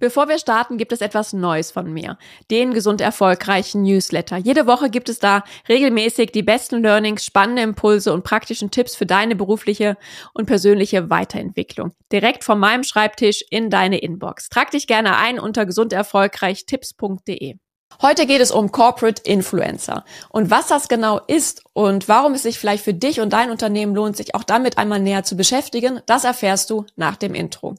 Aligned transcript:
Bevor 0.00 0.28
wir 0.28 0.38
starten, 0.38 0.78
gibt 0.78 0.92
es 0.92 1.00
etwas 1.00 1.32
Neues 1.32 1.72
von 1.72 1.92
mir. 1.92 2.18
Den 2.50 2.72
gesund 2.72 3.00
erfolgreichen 3.00 3.82
Newsletter. 3.82 4.36
Jede 4.36 4.66
Woche 4.66 4.90
gibt 4.90 5.08
es 5.08 5.18
da 5.18 5.42
regelmäßig 5.68 6.30
die 6.30 6.42
besten 6.42 6.82
Learnings, 6.82 7.24
spannende 7.24 7.62
Impulse 7.62 8.12
und 8.12 8.22
praktischen 8.22 8.70
Tipps 8.70 8.94
für 8.94 9.06
deine 9.06 9.34
berufliche 9.34 9.96
und 10.34 10.46
persönliche 10.46 11.10
Weiterentwicklung. 11.10 11.92
Direkt 12.12 12.44
von 12.44 12.60
meinem 12.60 12.84
Schreibtisch 12.84 13.44
in 13.50 13.70
deine 13.70 13.98
Inbox. 13.98 14.48
Trag 14.48 14.70
dich 14.70 14.86
gerne 14.86 15.16
ein 15.16 15.40
unter 15.40 15.66
gesunderfolgreichtipps.de. 15.66 17.56
Heute 18.00 18.26
geht 18.26 18.40
es 18.40 18.52
um 18.52 18.70
Corporate 18.70 19.22
Influencer. 19.22 20.04
Und 20.28 20.50
was 20.50 20.68
das 20.68 20.88
genau 20.88 21.20
ist 21.26 21.64
und 21.72 22.08
warum 22.08 22.34
es 22.34 22.44
sich 22.44 22.58
vielleicht 22.58 22.84
für 22.84 22.94
dich 22.94 23.20
und 23.20 23.32
dein 23.32 23.50
Unternehmen 23.50 23.94
lohnt, 23.94 24.16
sich 24.16 24.36
auch 24.36 24.44
damit 24.44 24.78
einmal 24.78 25.00
näher 25.00 25.24
zu 25.24 25.36
beschäftigen, 25.36 26.00
das 26.06 26.22
erfährst 26.22 26.70
du 26.70 26.86
nach 26.94 27.16
dem 27.16 27.34
Intro. 27.34 27.74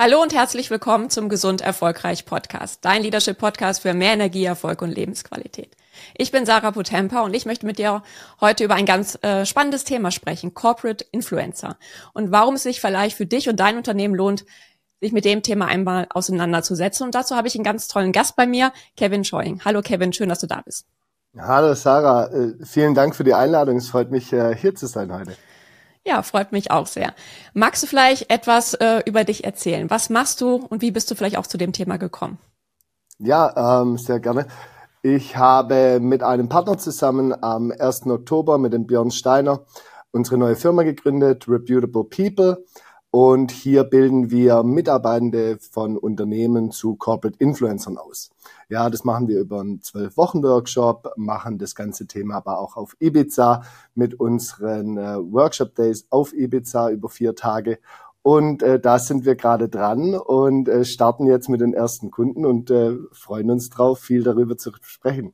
Hallo 0.00 0.22
und 0.22 0.32
herzlich 0.32 0.70
willkommen 0.70 1.10
zum 1.10 1.28
Gesund 1.28 1.60
Erfolgreich 1.60 2.24
Podcast, 2.24 2.84
dein 2.84 3.02
Leadership 3.02 3.36
Podcast 3.36 3.82
für 3.82 3.94
mehr 3.94 4.12
Energie, 4.12 4.44
Erfolg 4.44 4.80
und 4.80 4.92
Lebensqualität. 4.92 5.76
Ich 6.16 6.30
bin 6.30 6.46
Sarah 6.46 6.70
Potempa 6.70 7.22
und 7.22 7.34
ich 7.34 7.46
möchte 7.46 7.66
mit 7.66 7.80
dir 7.80 8.04
heute 8.40 8.62
über 8.62 8.76
ein 8.76 8.86
ganz 8.86 9.18
äh, 9.22 9.44
spannendes 9.44 9.82
Thema 9.82 10.12
sprechen, 10.12 10.54
Corporate 10.54 11.04
Influencer 11.10 11.78
und 12.14 12.30
warum 12.30 12.54
es 12.54 12.62
sich 12.62 12.80
vielleicht 12.80 13.16
für 13.16 13.26
dich 13.26 13.48
und 13.48 13.58
dein 13.58 13.76
Unternehmen 13.76 14.14
lohnt, 14.14 14.44
sich 15.00 15.10
mit 15.10 15.24
dem 15.24 15.42
Thema 15.42 15.66
einmal 15.66 16.06
auseinanderzusetzen. 16.10 17.04
Und 17.04 17.16
dazu 17.16 17.34
habe 17.34 17.48
ich 17.48 17.56
einen 17.56 17.64
ganz 17.64 17.88
tollen 17.88 18.12
Gast 18.12 18.36
bei 18.36 18.46
mir, 18.46 18.72
Kevin 18.96 19.24
Scheuing. 19.24 19.62
Hallo 19.64 19.82
Kevin, 19.82 20.12
schön, 20.12 20.28
dass 20.28 20.38
du 20.38 20.46
da 20.46 20.60
bist. 20.64 20.86
Hallo 21.36 21.74
Sarah, 21.74 22.28
äh, 22.28 22.54
vielen 22.64 22.94
Dank 22.94 23.16
für 23.16 23.24
die 23.24 23.34
Einladung. 23.34 23.78
Es 23.78 23.88
freut 23.88 24.12
mich, 24.12 24.32
äh, 24.32 24.54
hier 24.54 24.76
zu 24.76 24.86
sein 24.86 25.12
heute. 25.12 25.36
Ja, 26.08 26.22
freut 26.22 26.52
mich 26.52 26.70
auch 26.70 26.86
sehr. 26.86 27.12
Magst 27.52 27.82
du 27.82 27.86
vielleicht 27.86 28.30
etwas 28.30 28.72
äh, 28.72 29.02
über 29.04 29.24
dich 29.24 29.44
erzählen? 29.44 29.90
Was 29.90 30.08
machst 30.08 30.40
du 30.40 30.54
und 30.54 30.80
wie 30.80 30.90
bist 30.90 31.10
du 31.10 31.14
vielleicht 31.14 31.36
auch 31.36 31.46
zu 31.46 31.58
dem 31.58 31.74
Thema 31.74 31.98
gekommen? 31.98 32.38
Ja, 33.18 33.82
ähm, 33.82 33.98
sehr 33.98 34.18
gerne. 34.18 34.46
Ich 35.02 35.36
habe 35.36 36.00
mit 36.00 36.22
einem 36.22 36.48
Partner 36.48 36.78
zusammen 36.78 37.34
am 37.44 37.70
1. 37.78 38.06
Oktober 38.06 38.56
mit 38.56 38.72
dem 38.72 38.86
Björn 38.86 39.10
Steiner 39.10 39.66
unsere 40.10 40.38
neue 40.38 40.56
Firma 40.56 40.82
gegründet, 40.82 41.46
Reputable 41.46 42.04
People. 42.04 42.64
Und 43.10 43.52
hier 43.52 43.84
bilden 43.84 44.30
wir 44.30 44.62
Mitarbeitende 44.62 45.58
von 45.58 45.96
Unternehmen 45.96 46.70
zu 46.70 46.94
Corporate 46.96 47.38
Influencern 47.38 47.96
aus. 47.96 48.30
Ja, 48.68 48.90
das 48.90 49.02
machen 49.02 49.28
wir 49.28 49.40
über 49.40 49.60
einen 49.60 49.80
zwölf 49.80 50.18
Wochen 50.18 50.42
Workshop, 50.42 51.14
machen 51.16 51.56
das 51.56 51.74
ganze 51.74 52.06
Thema 52.06 52.36
aber 52.36 52.58
auch 52.58 52.76
auf 52.76 52.96
Ibiza 53.00 53.62
mit 53.94 54.20
unseren 54.20 54.98
äh, 54.98 55.16
Workshop 55.16 55.74
Days 55.74 56.06
auf 56.10 56.34
Ibiza 56.34 56.90
über 56.90 57.08
vier 57.08 57.34
Tage. 57.34 57.78
Und 58.20 58.62
äh, 58.62 58.78
da 58.78 58.98
sind 58.98 59.24
wir 59.24 59.36
gerade 59.36 59.70
dran 59.70 60.14
und 60.14 60.68
äh, 60.68 60.84
starten 60.84 61.26
jetzt 61.26 61.48
mit 61.48 61.62
den 61.62 61.72
ersten 61.72 62.10
Kunden 62.10 62.44
und 62.44 62.70
äh, 62.70 62.94
freuen 63.12 63.50
uns 63.50 63.70
drauf, 63.70 64.00
viel 64.00 64.22
darüber 64.22 64.58
zu 64.58 64.70
sprechen. 64.82 65.32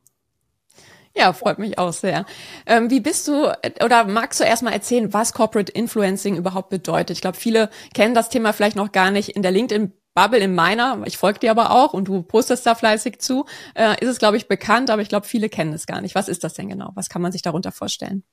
Ja, 1.16 1.32
freut 1.32 1.58
mich 1.58 1.78
auch 1.78 1.92
sehr. 1.92 2.26
Ähm, 2.66 2.90
wie 2.90 3.00
bist 3.00 3.28
du 3.28 3.52
oder 3.84 4.04
magst 4.04 4.40
du 4.40 4.44
erstmal 4.44 4.72
erzählen, 4.72 5.12
was 5.12 5.32
Corporate 5.32 5.70
Influencing 5.70 6.36
überhaupt 6.36 6.70
bedeutet? 6.70 7.10
Ich 7.10 7.20
glaube, 7.20 7.36
viele 7.36 7.70
kennen 7.94 8.14
das 8.14 8.30
Thema 8.30 8.52
vielleicht 8.52 8.76
noch 8.76 8.90
gar 8.90 9.12
nicht. 9.12 9.30
In 9.30 9.42
der 9.42 9.52
LinkedIn 9.52 9.92
Bubble 10.14 10.38
in 10.38 10.54
meiner, 10.54 11.02
ich 11.06 11.18
folge 11.18 11.40
dir 11.40 11.50
aber 11.50 11.70
auch 11.70 11.92
und 11.92 12.06
du 12.06 12.22
postest 12.22 12.66
da 12.66 12.74
fleißig 12.74 13.20
zu, 13.20 13.46
äh, 13.74 14.00
ist 14.00 14.08
es, 14.08 14.18
glaube 14.18 14.36
ich, 14.36 14.48
bekannt, 14.48 14.90
aber 14.90 15.02
ich 15.02 15.08
glaube, 15.08 15.26
viele 15.26 15.48
kennen 15.48 15.72
es 15.72 15.86
gar 15.86 16.00
nicht. 16.00 16.14
Was 16.14 16.28
ist 16.28 16.44
das 16.44 16.54
denn 16.54 16.68
genau? 16.68 16.90
Was 16.94 17.08
kann 17.08 17.22
man 17.22 17.32
sich 17.32 17.42
darunter 17.42 17.72
vorstellen? 17.72 18.24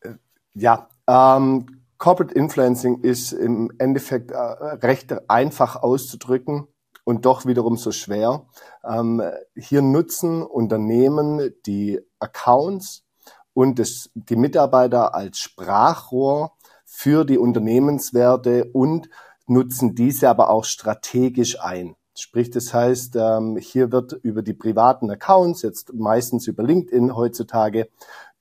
Äh, 0.00 0.14
ja, 0.54 0.88
ähm, 1.08 1.66
Corporate 1.98 2.34
Influencing 2.34 3.02
ist 3.02 3.32
im 3.32 3.72
Endeffekt 3.78 4.30
äh, 4.30 4.36
recht 4.36 5.28
einfach 5.28 5.76
auszudrücken 5.76 6.68
und 7.06 7.24
doch 7.24 7.46
wiederum 7.46 7.76
so 7.76 7.92
schwer. 7.92 8.46
Ähm, 8.84 9.22
hier 9.54 9.80
nutzen 9.80 10.42
Unternehmen 10.42 11.54
die 11.64 12.00
Accounts 12.18 13.04
und 13.54 13.78
das, 13.78 14.10
die 14.14 14.34
Mitarbeiter 14.34 15.14
als 15.14 15.38
Sprachrohr 15.38 16.52
für 16.84 17.24
die 17.24 17.38
Unternehmenswerte 17.38 18.70
und 18.72 19.08
nutzen 19.46 19.94
diese 19.94 20.28
aber 20.28 20.50
auch 20.50 20.64
strategisch 20.64 21.60
ein. 21.60 21.94
Sprich, 22.18 22.50
das 22.50 22.74
heißt, 22.74 23.14
ähm, 23.16 23.56
hier 23.56 23.92
wird 23.92 24.12
über 24.12 24.42
die 24.42 24.54
privaten 24.54 25.08
Accounts, 25.08 25.62
jetzt 25.62 25.92
meistens 25.94 26.48
über 26.48 26.64
LinkedIn 26.64 27.14
heutzutage, 27.14 27.88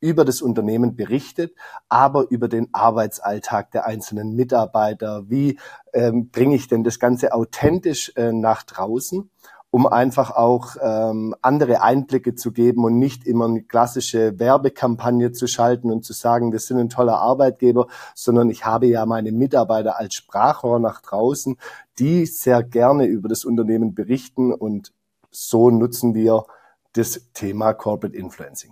über 0.05 0.23
das 0.23 0.43
Unternehmen 0.43 0.95
berichtet, 0.95 1.55
aber 1.89 2.29
über 2.29 2.47
den 2.47 2.69
Arbeitsalltag 2.73 3.71
der 3.71 3.87
einzelnen 3.87 4.35
Mitarbeiter. 4.35 5.29
Wie 5.29 5.57
ähm, 5.93 6.29
bringe 6.29 6.55
ich 6.55 6.67
denn 6.67 6.83
das 6.83 6.99
Ganze 6.99 7.33
authentisch 7.33 8.11
äh, 8.15 8.31
nach 8.31 8.63
draußen? 8.63 9.29
um 9.71 9.87
einfach 9.87 10.31
auch 10.31 10.77
ähm, 10.81 11.35
andere 11.41 11.81
Einblicke 11.81 12.33
zu 12.33 12.53
geben 12.53 12.85
und 12.85 12.97
nicht 12.97 13.27
immer 13.27 13.43
eine 13.43 13.61
klassische 13.61 14.39
Werbekampagne 14.39 15.33
zu 15.33 15.47
schalten 15.47 15.91
und 15.91 16.05
zu 16.05 16.13
sagen, 16.13 16.53
wir 16.53 16.59
sind 16.59 16.79
ein 16.79 16.87
toller 16.87 17.17
Arbeitgeber, 17.17 17.87
sondern 18.13 18.49
ich 18.49 18.65
habe 18.65 18.85
ja 18.85 19.05
meine 19.05 19.33
Mitarbeiter 19.33 19.99
als 19.99 20.13
Sprachrohr 20.13 20.79
nach 20.79 21.01
draußen, 21.01 21.57
die 21.99 22.25
sehr 22.25 22.63
gerne 22.63 23.03
über 23.03 23.27
das 23.27 23.43
Unternehmen 23.43 23.93
berichten 23.93 24.53
und 24.53 24.93
so 25.29 25.69
nutzen 25.69 26.13
wir 26.13 26.45
das 26.93 27.33
Thema 27.33 27.73
Corporate 27.73 28.15
Influencing. 28.15 28.71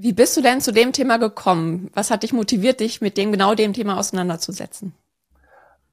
Wie 0.00 0.12
bist 0.12 0.36
du 0.36 0.42
denn 0.42 0.60
zu 0.60 0.72
dem 0.72 0.92
Thema 0.92 1.16
gekommen? 1.16 1.90
Was 1.92 2.12
hat 2.12 2.22
dich 2.22 2.32
motiviert, 2.32 2.78
dich 2.78 3.00
mit 3.00 3.16
dem 3.16 3.32
genau 3.32 3.56
dem 3.56 3.72
Thema 3.72 3.98
auseinanderzusetzen? 3.98 4.94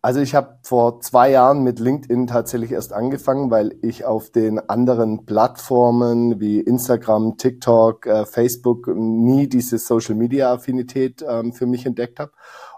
Also 0.03 0.19
ich 0.19 0.35
habe 0.35 0.59
vor 0.61 1.01
zwei 1.01 1.31
Jahren 1.31 1.63
mit 1.63 1.79
LinkedIn 1.79 2.27
tatsächlich 2.27 2.71
erst 2.71 2.93
angefangen, 2.93 3.49
weil 3.49 3.75
ich 3.81 4.05
auf 4.05 4.29
den 4.29 4.59
anderen 4.69 5.25
Plattformen 5.25 6.39
wie 6.39 6.59
Instagram, 6.59 7.38
TikTok, 7.38 8.05
äh, 8.05 8.25
Facebook 8.27 8.89
nie 8.95 9.49
diese 9.49 9.79
Social-Media-Affinität 9.79 11.25
ähm, 11.27 11.51
für 11.51 11.66
mich 11.66 11.87
entdeckt 11.87 12.19
habe 12.19 12.31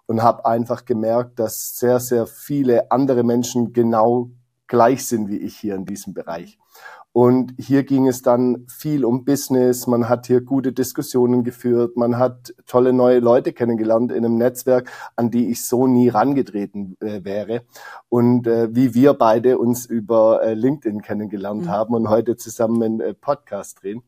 und 0.06 0.24
habe 0.24 0.46
einfach 0.46 0.86
gemerkt, 0.86 1.40
dass 1.40 1.78
sehr, 1.78 2.00
sehr 2.00 2.26
viele 2.26 2.90
andere 2.90 3.24
Menschen 3.24 3.74
genau 3.74 4.30
gleich 4.68 5.06
sind 5.06 5.28
wie 5.28 5.40
ich 5.40 5.58
hier 5.58 5.76
in 5.76 5.86
diesem 5.86 6.14
Bereich. 6.14 6.58
Und 7.18 7.56
hier 7.58 7.84
ging 7.84 8.08
es 8.08 8.22
dann 8.22 8.68
viel 8.68 9.04
um 9.04 9.26
Business. 9.26 9.88
Man 9.88 10.08
hat 10.08 10.28
hier 10.28 10.40
gute 10.40 10.72
Diskussionen 10.72 11.44
geführt. 11.44 11.98
Man 11.98 12.20
hat 12.20 12.54
tolle 12.68 12.94
neue 12.94 13.18
Leute 13.18 13.54
kennengelernt 13.54 14.12
in 14.12 14.24
einem 14.24 14.38
Netzwerk, 14.38 14.92
an 15.16 15.32
die 15.32 15.50
ich 15.50 15.66
so 15.66 15.88
nie 15.88 16.10
rangetreten 16.10 16.96
äh, 17.00 17.24
wäre. 17.24 17.64
Und 18.08 18.46
äh, 18.46 18.68
wie 18.76 18.94
wir 18.94 19.16
beide 19.16 19.58
uns 19.58 19.88
über 19.88 20.44
äh, 20.44 20.54
LinkedIn 20.54 21.02
kennengelernt 21.02 21.64
mhm. 21.64 21.70
haben 21.70 21.96
und 21.96 22.08
heute 22.08 22.38
zusammen 22.38 22.84
einen 22.84 23.02
äh, 23.02 23.14
Podcast 23.16 23.82
drehen. 23.82 24.04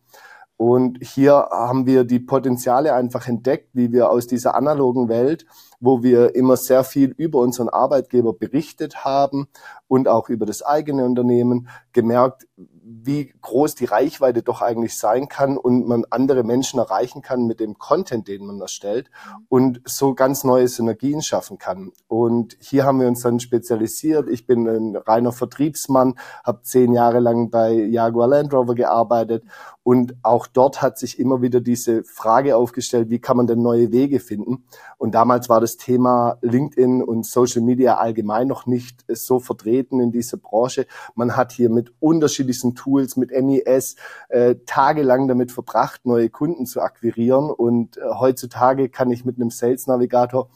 Und 0.56 1.00
hier 1.02 1.48
haben 1.52 1.88
wir 1.88 2.04
die 2.04 2.20
Potenziale 2.20 2.94
einfach 2.94 3.28
entdeckt, 3.28 3.70
wie 3.72 3.92
wir 3.92 4.12
aus 4.12 4.28
dieser 4.28 4.56
analogen 4.56 5.08
Welt, 5.08 5.46
wo 5.80 6.04
wir 6.04 6.36
immer 6.36 6.58
sehr 6.58 6.84
viel 6.84 7.12
über 7.18 7.40
unseren 7.40 7.70
Arbeitgeber 7.70 8.34
berichtet 8.34 9.06
haben 9.06 9.48
und 9.88 10.10
auch 10.10 10.28
über 10.28 10.46
das 10.46 10.62
eigene 10.62 11.06
Unternehmen, 11.06 11.70
gemerkt, 11.94 12.46
wie 12.92 13.32
groß 13.42 13.76
die 13.76 13.86
Reichweite 13.86 14.42
doch 14.42 14.62
eigentlich 14.62 14.98
sein 14.98 15.28
kann 15.28 15.58
und 15.58 15.88
man 15.88 16.06
andere 16.10 16.44
Menschen 16.44 16.80
erreichen 16.80 17.22
kann 17.22 17.46
mit 17.46 17.60
dem 17.60 17.78
Content, 17.78 18.28
den 18.28 18.46
man 18.46 18.60
erstellt 18.60 19.12
und 19.48 19.82
so 19.86 20.16
ganz 20.16 20.44
neue 20.44 20.68
Synergien 20.68 21.22
schaffen 21.22 21.60
kann. 21.60 21.92
Und 22.08 22.58
hier 22.60 22.86
haben 22.86 23.00
wir 23.00 23.08
uns 23.08 23.22
dann 23.22 23.40
spezialisiert. 23.40 24.28
Ich 24.28 24.48
bin 24.48 24.68
ein 24.68 24.96
reiner 24.96 25.32
Vertriebsmann, 25.32 26.16
habe 26.44 26.64
zehn 26.64 26.94
Jahre 26.94 27.20
lang 27.20 27.52
bei 27.52 27.74
Jaguar 27.74 28.28
Land 28.28 28.54
Rover 28.54 28.74
gearbeitet 28.74 29.44
und 29.90 30.14
auch 30.22 30.46
dort 30.46 30.84
hat 30.84 31.00
sich 31.00 31.18
immer 31.18 31.42
wieder 31.42 31.62
diese 31.62 32.04
Frage 32.04 32.56
aufgestellt, 32.56 33.10
wie 33.10 33.18
kann 33.18 33.38
man 33.38 33.48
denn 33.48 33.64
neue 33.64 33.92
Wege 33.92 34.20
finden? 34.20 34.64
Und 35.00 35.16
damals 35.16 35.50
war 35.50 35.62
das 35.62 35.78
Thema 35.78 36.38
LinkedIn 36.42 37.02
und 37.02 37.26
Social 37.26 37.64
Media 37.64 37.98
allgemein 37.98 38.48
noch 38.48 38.68
nicht 38.68 39.04
so 39.08 39.40
vertreten 39.40 40.00
in 40.00 40.12
dieser 40.12 40.38
Branche. 40.38 40.86
Man 41.16 41.36
hat 41.36 41.52
hier 41.54 41.72
mit 41.72 41.92
unterschiedlichsten 42.00 42.76
Tools, 42.76 43.18
mit 43.18 43.32
MES, 43.32 43.96
äh, 44.28 44.58
tagelang 44.68 45.28
damit 45.28 45.52
verbracht, 45.52 46.06
neue 46.06 46.30
Kunden 46.30 46.68
zu 46.68 46.82
akquirieren. 46.82 47.50
Und 47.50 47.98
äh, 47.98 48.02
heutzutage 48.14 48.90
kann 48.90 49.10
ich 49.10 49.26
mit 49.26 49.38
einem 49.38 49.50
Sales 49.50 49.88
Navigator 49.88 50.50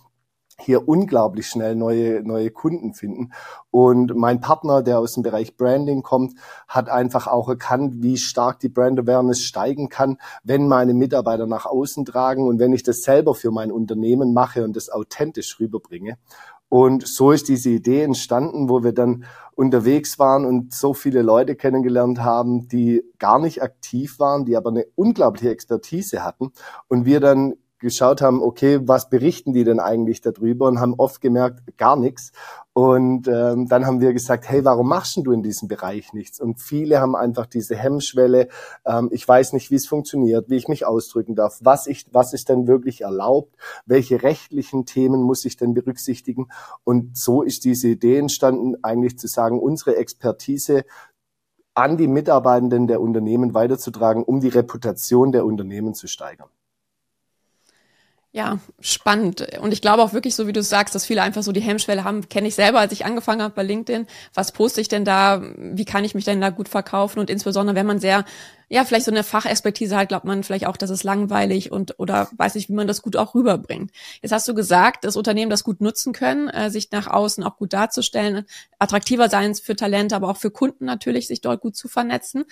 hier 0.60 0.88
unglaublich 0.88 1.48
schnell 1.48 1.76
neue, 1.76 2.22
neue 2.24 2.52
Kunden 2.52 2.94
finden. 2.94 3.32
Und 3.72 4.16
mein 4.16 4.40
Partner, 4.40 4.84
der 4.84 5.00
aus 5.00 5.14
dem 5.14 5.24
Bereich 5.24 5.58
Branding 5.58 6.04
kommt, 6.04 6.34
hat 6.68 6.90
einfach 6.90 7.28
auch 7.28 7.50
erkannt, 7.50 8.02
wie 8.02 8.18
stark 8.18 8.60
die 8.60 8.70
Brand 8.70 9.00
Awareness 9.00 9.42
steigen 9.42 9.90
kann, 9.90 10.18
wenn 10.44 10.68
meine 10.68 10.94
Mitarbeiter 10.94 11.48
nach 11.48 11.66
außen 11.66 12.06
tragen 12.06 12.48
und 12.48 12.60
wenn 12.60 12.74
ich 12.74 12.84
das 12.84 13.02
selber 13.02 13.34
für 13.36 13.52
mein 13.52 13.72
Unternehmen 13.72 14.34
mache 14.34 14.64
und 14.64 14.76
das 14.76 14.90
authentisch 14.90 15.60
rüberbringe. 15.60 16.18
Und 16.70 17.06
so 17.06 17.32
ist 17.32 17.50
diese 17.50 17.70
Idee 17.70 18.02
entstanden, 18.02 18.68
wo 18.68 18.84
wir 18.84 18.94
dann 18.94 19.26
unterwegs 19.56 20.18
waren 20.18 20.44
und 20.44 20.74
so 20.74 20.96
viele 20.96 21.22
Leute 21.22 21.56
kennengelernt 21.56 22.20
haben, 22.22 22.68
die 22.68 23.04
gar 23.20 23.38
nicht 23.38 23.62
aktiv 23.62 24.18
waren, 24.18 24.46
die 24.46 24.58
aber 24.58 24.72
eine 24.72 24.88
unglaubliche 24.96 25.52
Expertise 25.52 26.24
hatten. 26.24 26.52
Und 26.88 27.06
wir 27.06 27.20
dann 27.20 27.54
geschaut 27.84 28.22
haben, 28.22 28.42
okay, 28.42 28.80
was 28.82 29.10
berichten 29.10 29.54
die 29.54 29.64
denn 29.64 29.80
eigentlich 29.80 30.22
darüber 30.22 30.68
und 30.68 30.80
haben 30.80 30.96
oft 30.98 31.22
gemerkt, 31.22 31.78
gar 31.78 31.96
nichts. 31.96 32.32
Und 32.74 33.28
ähm, 33.28 33.68
dann 33.68 33.86
haben 33.86 34.02
wir 34.02 34.14
gesagt, 34.14 34.50
hey, 34.50 34.66
warum 34.66 34.88
machst 34.90 35.18
du 35.18 35.32
in 35.32 35.44
diesem 35.44 35.68
Bereich 35.68 36.12
nichts? 36.14 36.40
Und 36.40 36.60
viele 36.60 37.00
haben 37.00 37.16
einfach 37.16 37.46
diese 37.46 37.76
Hemmschwelle, 37.76 38.48
ähm, 38.86 39.10
ich 39.12 39.28
weiß 39.28 39.54
nicht, 39.54 39.70
wie 39.70 39.76
es 39.76 39.86
funktioniert, 39.86 40.50
wie 40.50 40.56
ich 40.56 40.68
mich 40.68 40.86
ausdrücken 40.88 41.36
darf, 41.36 41.60
was 41.62 41.86
ich, 41.86 42.08
was 42.12 42.34
ist 42.34 42.50
denn 42.50 42.66
wirklich 42.66 43.02
erlaubt, 43.02 43.56
welche 43.86 44.24
rechtlichen 44.24 44.88
Themen 44.88 45.22
muss 45.22 45.46
ich 45.46 45.56
denn 45.56 45.76
berücksichtigen? 45.76 46.48
Und 46.84 47.16
so 47.16 47.44
ist 47.44 47.64
diese 47.64 47.90
Idee 47.90 48.18
entstanden, 48.18 48.76
eigentlich 48.82 49.20
zu 49.20 49.28
sagen, 49.28 49.60
unsere 49.60 49.98
Expertise 49.98 50.86
an 51.76 51.98
die 51.98 52.08
Mitarbeitenden 52.08 52.88
der 52.88 53.02
Unternehmen 53.02 53.54
weiterzutragen, 53.54 54.24
um 54.24 54.40
die 54.40 54.50
Reputation 54.50 55.32
der 55.32 55.46
Unternehmen 55.46 55.94
zu 55.94 56.08
steigern. 56.08 56.50
Ja, 58.36 58.58
spannend. 58.80 59.60
Und 59.62 59.74
ich 59.74 59.82
glaube 59.82 60.02
auch 60.02 60.12
wirklich, 60.14 60.34
so 60.34 60.48
wie 60.48 60.54
du 60.54 60.64
sagst, 60.64 60.96
dass 60.96 61.06
viele 61.06 61.22
einfach 61.22 61.44
so 61.44 61.52
die 61.52 61.62
Hemmschwelle 61.62 62.04
haben, 62.04 62.28
kenne 62.30 62.48
ich 62.48 62.56
selber, 62.56 62.80
als 62.80 62.92
ich 62.92 63.06
angefangen 63.06 63.44
habe 63.44 63.54
bei 63.54 63.62
LinkedIn. 63.62 64.08
Was 64.34 64.52
poste 64.52 64.82
ich 64.82 64.88
denn 64.88 65.06
da? 65.06 65.44
Wie 65.56 65.86
kann 65.86 66.04
ich 66.04 66.16
mich 66.16 66.26
denn 66.26 66.42
da 66.42 66.50
gut 66.50 66.68
verkaufen? 66.68 67.20
Und 67.20 67.30
insbesondere, 67.30 67.76
wenn 67.76 67.86
man 67.86 68.00
sehr, 68.00 68.26
ja, 68.70 68.86
vielleicht 68.86 69.06
so 69.06 69.12
eine 69.12 69.24
Fachexpertise 69.24 69.96
hat, 69.96 70.10
glaubt 70.10 70.26
man 70.26 70.42
vielleicht 70.42 70.66
auch, 70.66 70.78
das 70.78 70.90
ist 70.90 71.04
langweilig 71.04 71.72
und 71.72 72.00
oder 72.00 72.28
weiß 72.36 72.56
nicht, 72.56 72.70
wie 72.70 72.74
man 72.74 72.88
das 72.88 73.04
gut 73.04 73.18
auch 73.18 73.36
rüberbringt. 73.36 73.92
Jetzt 74.24 74.32
hast 74.32 74.48
du 74.48 74.56
gesagt, 74.56 75.04
dass 75.04 75.16
Unternehmen 75.16 75.52
das 75.52 75.64
gut 75.64 75.80
nutzen 75.80 76.12
können, 76.12 76.50
äh, 76.50 76.72
sich 76.72 76.90
nach 76.90 77.06
außen 77.06 77.44
auch 77.44 77.58
gut 77.58 77.72
darzustellen, 77.74 78.48
attraktiver 78.80 79.30
sein 79.30 79.54
für 79.54 79.76
Talente, 79.76 80.16
aber 80.16 80.30
auch 80.30 80.38
für 80.38 80.50
Kunden 80.50 80.86
natürlich, 80.86 81.28
sich 81.28 81.42
dort 81.42 81.62
gut 81.62 81.76
zu 81.76 81.88
vernetzen. 81.88 82.46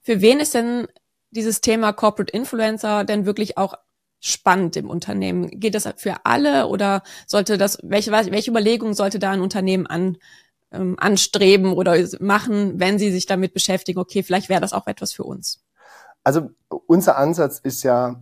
Für 0.00 0.22
wen 0.22 0.40
ist 0.40 0.54
denn 0.54 0.86
dieses 1.30 1.60
Thema 1.60 1.92
Corporate 1.92 2.32
Influencer 2.32 3.04
denn 3.04 3.26
wirklich 3.26 3.58
auch 3.58 3.74
spannend 4.20 4.76
im 4.76 4.90
Unternehmen? 4.90 5.48
Geht 5.48 5.74
das 5.74 5.88
für 5.96 6.16
alle 6.24 6.66
oder 6.66 7.02
sollte 7.26 7.58
das, 7.58 7.78
welche, 7.82 8.10
welche 8.10 8.50
Überlegungen 8.50 8.94
sollte 8.94 9.18
da 9.18 9.30
ein 9.30 9.40
Unternehmen 9.40 9.86
an, 9.86 10.18
ähm, 10.72 10.96
anstreben 10.98 11.72
oder 11.72 11.96
machen, 12.20 12.78
wenn 12.78 12.98
sie 12.98 13.10
sich 13.10 13.26
damit 13.26 13.54
beschäftigen, 13.54 13.98
okay, 13.98 14.22
vielleicht 14.22 14.48
wäre 14.48 14.60
das 14.60 14.72
auch 14.72 14.86
etwas 14.86 15.12
für 15.12 15.24
uns? 15.24 15.62
Also 16.24 16.50
unser 16.86 17.16
Ansatz 17.16 17.58
ist 17.58 17.82
ja 17.82 18.20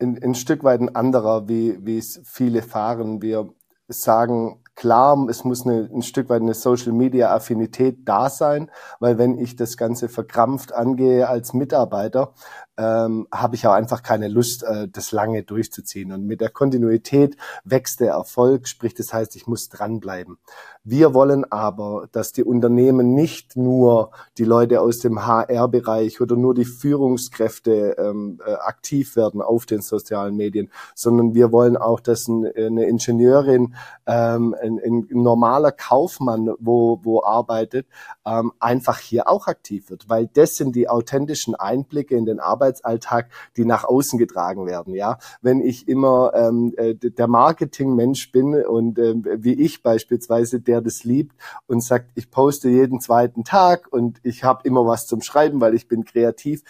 ein, 0.00 0.22
ein 0.22 0.34
Stück 0.34 0.64
weit 0.64 0.80
ein 0.80 0.94
anderer, 0.94 1.48
wie, 1.48 1.78
wie 1.80 1.98
es 1.98 2.20
viele 2.24 2.62
fahren. 2.62 3.22
Wir 3.22 3.48
sagen, 3.88 4.62
klar, 4.74 5.26
es 5.28 5.44
muss 5.44 5.66
eine, 5.66 5.88
ein 5.92 6.02
Stück 6.02 6.28
weit 6.28 6.42
eine 6.42 6.54
Social 6.54 6.92
Media 6.92 7.34
Affinität 7.34 8.00
da 8.04 8.28
sein, 8.28 8.70
weil 9.00 9.18
wenn 9.18 9.38
ich 9.38 9.56
das 9.56 9.76
Ganze 9.76 10.08
verkrampft 10.08 10.72
angehe 10.72 11.28
als 11.28 11.52
Mitarbeiter, 11.52 12.34
ähm, 12.76 13.28
habe 13.32 13.54
ich 13.54 13.66
auch 13.66 13.72
einfach 13.72 14.02
keine 14.02 14.28
Lust, 14.28 14.62
äh, 14.62 14.88
das 14.88 15.12
lange 15.12 15.42
durchzuziehen. 15.42 16.12
Und 16.12 16.26
mit 16.26 16.40
der 16.40 16.50
Kontinuität 16.50 17.36
wächst 17.64 18.00
der 18.00 18.12
Erfolg, 18.12 18.66
sprich, 18.66 18.94
das 18.94 19.12
heißt, 19.12 19.36
ich 19.36 19.46
muss 19.46 19.68
dranbleiben. 19.68 20.38
Wir 20.84 21.14
wollen 21.14 21.44
aber, 21.50 22.08
dass 22.10 22.32
die 22.32 22.42
Unternehmen 22.42 23.14
nicht 23.14 23.56
nur 23.56 24.10
die 24.36 24.44
Leute 24.44 24.80
aus 24.80 24.98
dem 24.98 25.24
HR-Bereich 25.24 26.20
oder 26.20 26.34
nur 26.34 26.54
die 26.54 26.64
Führungskräfte 26.64 27.96
ähm, 27.98 28.40
äh, 28.44 28.52
aktiv 28.54 29.14
werden 29.14 29.42
auf 29.42 29.64
den 29.64 29.80
sozialen 29.80 30.34
Medien, 30.34 30.70
sondern 30.96 31.34
wir 31.34 31.52
wollen 31.52 31.76
auch, 31.76 32.00
dass 32.00 32.26
ein, 32.26 32.46
eine 32.56 32.86
Ingenieurin, 32.86 33.76
ähm, 34.06 34.56
ein, 34.60 34.80
ein, 34.84 35.06
normaler 35.10 35.70
Kaufmann, 35.70 36.50
wo, 36.58 36.98
wo 37.04 37.22
arbeitet, 37.22 37.86
ähm, 38.26 38.52
einfach 38.58 38.98
hier 38.98 39.28
auch 39.28 39.46
aktiv 39.46 39.88
wird, 39.88 40.08
weil 40.08 40.26
das 40.26 40.56
sind 40.56 40.74
die 40.74 40.88
authentischen 40.88 41.54
Einblicke 41.54 42.16
in 42.16 42.26
den 42.26 42.40
Arbeitsalltag, 42.62 43.30
die 43.56 43.64
nach 43.64 43.84
außen 43.84 44.18
getragen 44.18 44.66
werden. 44.66 44.94
Ja, 44.94 45.18
wenn 45.40 45.60
ich 45.60 45.88
immer 45.88 46.32
ähm, 46.34 46.74
äh, 46.76 46.94
der 46.94 47.26
Marketingmensch 47.26 48.30
bin 48.30 48.54
und 48.54 48.98
äh, 48.98 49.14
wie 49.42 49.54
ich 49.54 49.82
beispielsweise 49.82 50.60
der 50.60 50.80
das 50.80 51.04
liebt 51.04 51.36
und 51.66 51.82
sagt, 51.82 52.10
ich 52.14 52.30
poste 52.30 52.68
jeden 52.68 53.00
zweiten 53.00 53.44
Tag 53.44 53.88
und 53.90 54.20
ich 54.22 54.44
habe 54.44 54.60
immer 54.64 54.86
was 54.86 55.06
zum 55.06 55.22
Schreiben, 55.22 55.60
weil 55.60 55.74
ich 55.74 55.88
bin 55.88 56.04
kreativ, 56.04 56.62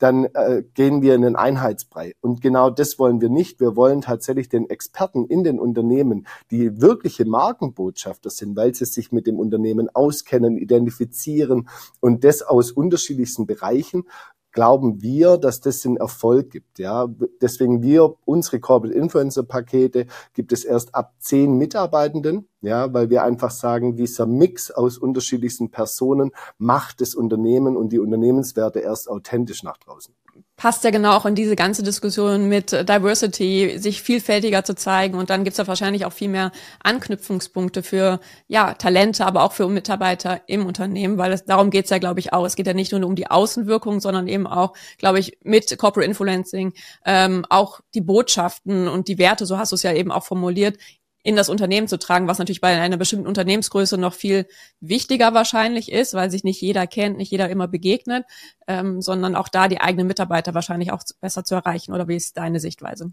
dann 0.00 0.24
äh, 0.34 0.64
gehen 0.74 1.02
wir 1.02 1.14
in 1.14 1.22
den 1.22 1.36
Einheitsbrei. 1.36 2.14
Und 2.20 2.40
genau 2.40 2.70
das 2.70 2.98
wollen 2.98 3.20
wir 3.20 3.28
nicht. 3.28 3.60
Wir 3.60 3.76
wollen 3.76 4.00
tatsächlich 4.00 4.48
den 4.48 4.68
Experten 4.68 5.26
in 5.26 5.44
den 5.44 5.60
Unternehmen, 5.60 6.26
die 6.50 6.80
wirkliche 6.80 7.26
Markenbotschafter 7.26 8.30
sind, 8.30 8.56
weil 8.56 8.74
sie 8.74 8.86
sich 8.86 9.12
mit 9.12 9.26
dem 9.26 9.38
Unternehmen 9.38 9.94
auskennen, 9.94 10.56
identifizieren 10.56 11.68
und 12.00 12.24
das 12.24 12.40
aus 12.40 12.72
unterschiedlichsten 12.72 13.46
Bereichen, 13.46 14.04
glauben 14.52 15.02
wir, 15.02 15.36
dass 15.36 15.60
das 15.60 15.80
den 15.80 15.96
Erfolg 15.96 16.50
gibt. 16.50 16.78
Ja, 16.78 17.08
deswegen 17.40 17.82
wir 17.82 18.14
unsere 18.24 18.60
Corporate 18.60 18.96
Influencer 18.96 19.42
Pakete 19.42 20.06
gibt 20.34 20.52
es 20.52 20.64
erst 20.64 20.94
ab 20.94 21.14
zehn 21.18 21.56
Mitarbeitenden. 21.56 22.48
Ja, 22.62 22.92
weil 22.92 23.08
wir 23.08 23.24
einfach 23.24 23.50
sagen, 23.50 23.96
dieser 23.96 24.26
Mix 24.26 24.70
aus 24.70 24.98
unterschiedlichsten 24.98 25.70
Personen 25.70 26.30
macht 26.58 27.00
das 27.00 27.14
Unternehmen 27.14 27.76
und 27.76 27.90
die 27.90 27.98
Unternehmenswerte 27.98 28.80
erst 28.80 29.08
authentisch 29.08 29.62
nach 29.62 29.78
draußen 29.78 30.14
passt 30.56 30.84
ja 30.84 30.90
genau 30.90 31.12
auch 31.12 31.24
in 31.24 31.34
diese 31.34 31.56
ganze 31.56 31.82
Diskussion 31.82 32.48
mit 32.48 32.72
Diversity, 32.72 33.78
sich 33.78 34.02
vielfältiger 34.02 34.62
zu 34.62 34.74
zeigen. 34.74 35.16
Und 35.16 35.30
dann 35.30 35.42
gibt's 35.42 35.56
ja 35.56 35.66
wahrscheinlich 35.66 36.04
auch 36.04 36.12
viel 36.12 36.28
mehr 36.28 36.52
Anknüpfungspunkte 36.82 37.82
für 37.82 38.20
ja, 38.46 38.74
Talente, 38.74 39.24
aber 39.24 39.42
auch 39.42 39.52
für 39.52 39.68
Mitarbeiter 39.68 40.42
im 40.46 40.66
Unternehmen, 40.66 41.16
weil 41.16 41.32
es, 41.32 41.46
darum 41.46 41.70
geht's 41.70 41.88
ja, 41.88 41.96
glaube 41.96 42.20
ich, 42.20 42.34
auch. 42.34 42.44
Es 42.44 42.56
geht 42.56 42.66
ja 42.66 42.74
nicht 42.74 42.92
nur 42.92 43.02
um 43.06 43.16
die 43.16 43.30
Außenwirkung, 43.30 44.00
sondern 44.00 44.28
eben 44.28 44.46
auch, 44.46 44.74
glaube 44.98 45.18
ich, 45.18 45.38
mit 45.42 45.78
Corporate 45.78 46.06
Influencing 46.06 46.74
ähm, 47.06 47.46
auch 47.48 47.80
die 47.94 48.02
Botschaften 48.02 48.86
und 48.86 49.08
die 49.08 49.16
Werte, 49.16 49.46
so 49.46 49.56
hast 49.56 49.72
du 49.72 49.76
es 49.76 49.82
ja 49.82 49.94
eben 49.94 50.12
auch 50.12 50.24
formuliert, 50.24 50.76
in 51.22 51.36
das 51.36 51.48
Unternehmen 51.48 51.88
zu 51.88 51.98
tragen, 51.98 52.28
was 52.28 52.38
natürlich 52.38 52.60
bei 52.60 52.80
einer 52.80 52.96
bestimmten 52.96 53.26
Unternehmensgröße 53.26 53.98
noch 53.98 54.14
viel 54.14 54.46
wichtiger 54.80 55.34
wahrscheinlich 55.34 55.92
ist, 55.92 56.14
weil 56.14 56.30
sich 56.30 56.44
nicht 56.44 56.60
jeder 56.60 56.86
kennt, 56.86 57.18
nicht 57.18 57.30
jeder 57.30 57.48
immer 57.50 57.68
begegnet, 57.68 58.24
ähm, 58.66 59.02
sondern 59.02 59.36
auch 59.36 59.48
da 59.48 59.68
die 59.68 59.80
eigenen 59.80 60.06
Mitarbeiter 60.06 60.54
wahrscheinlich 60.54 60.92
auch 60.92 61.02
besser 61.20 61.44
zu 61.44 61.54
erreichen. 61.54 61.92
Oder 61.92 62.08
wie 62.08 62.16
ist 62.16 62.36
deine 62.36 62.60
Sichtweise? 62.60 63.12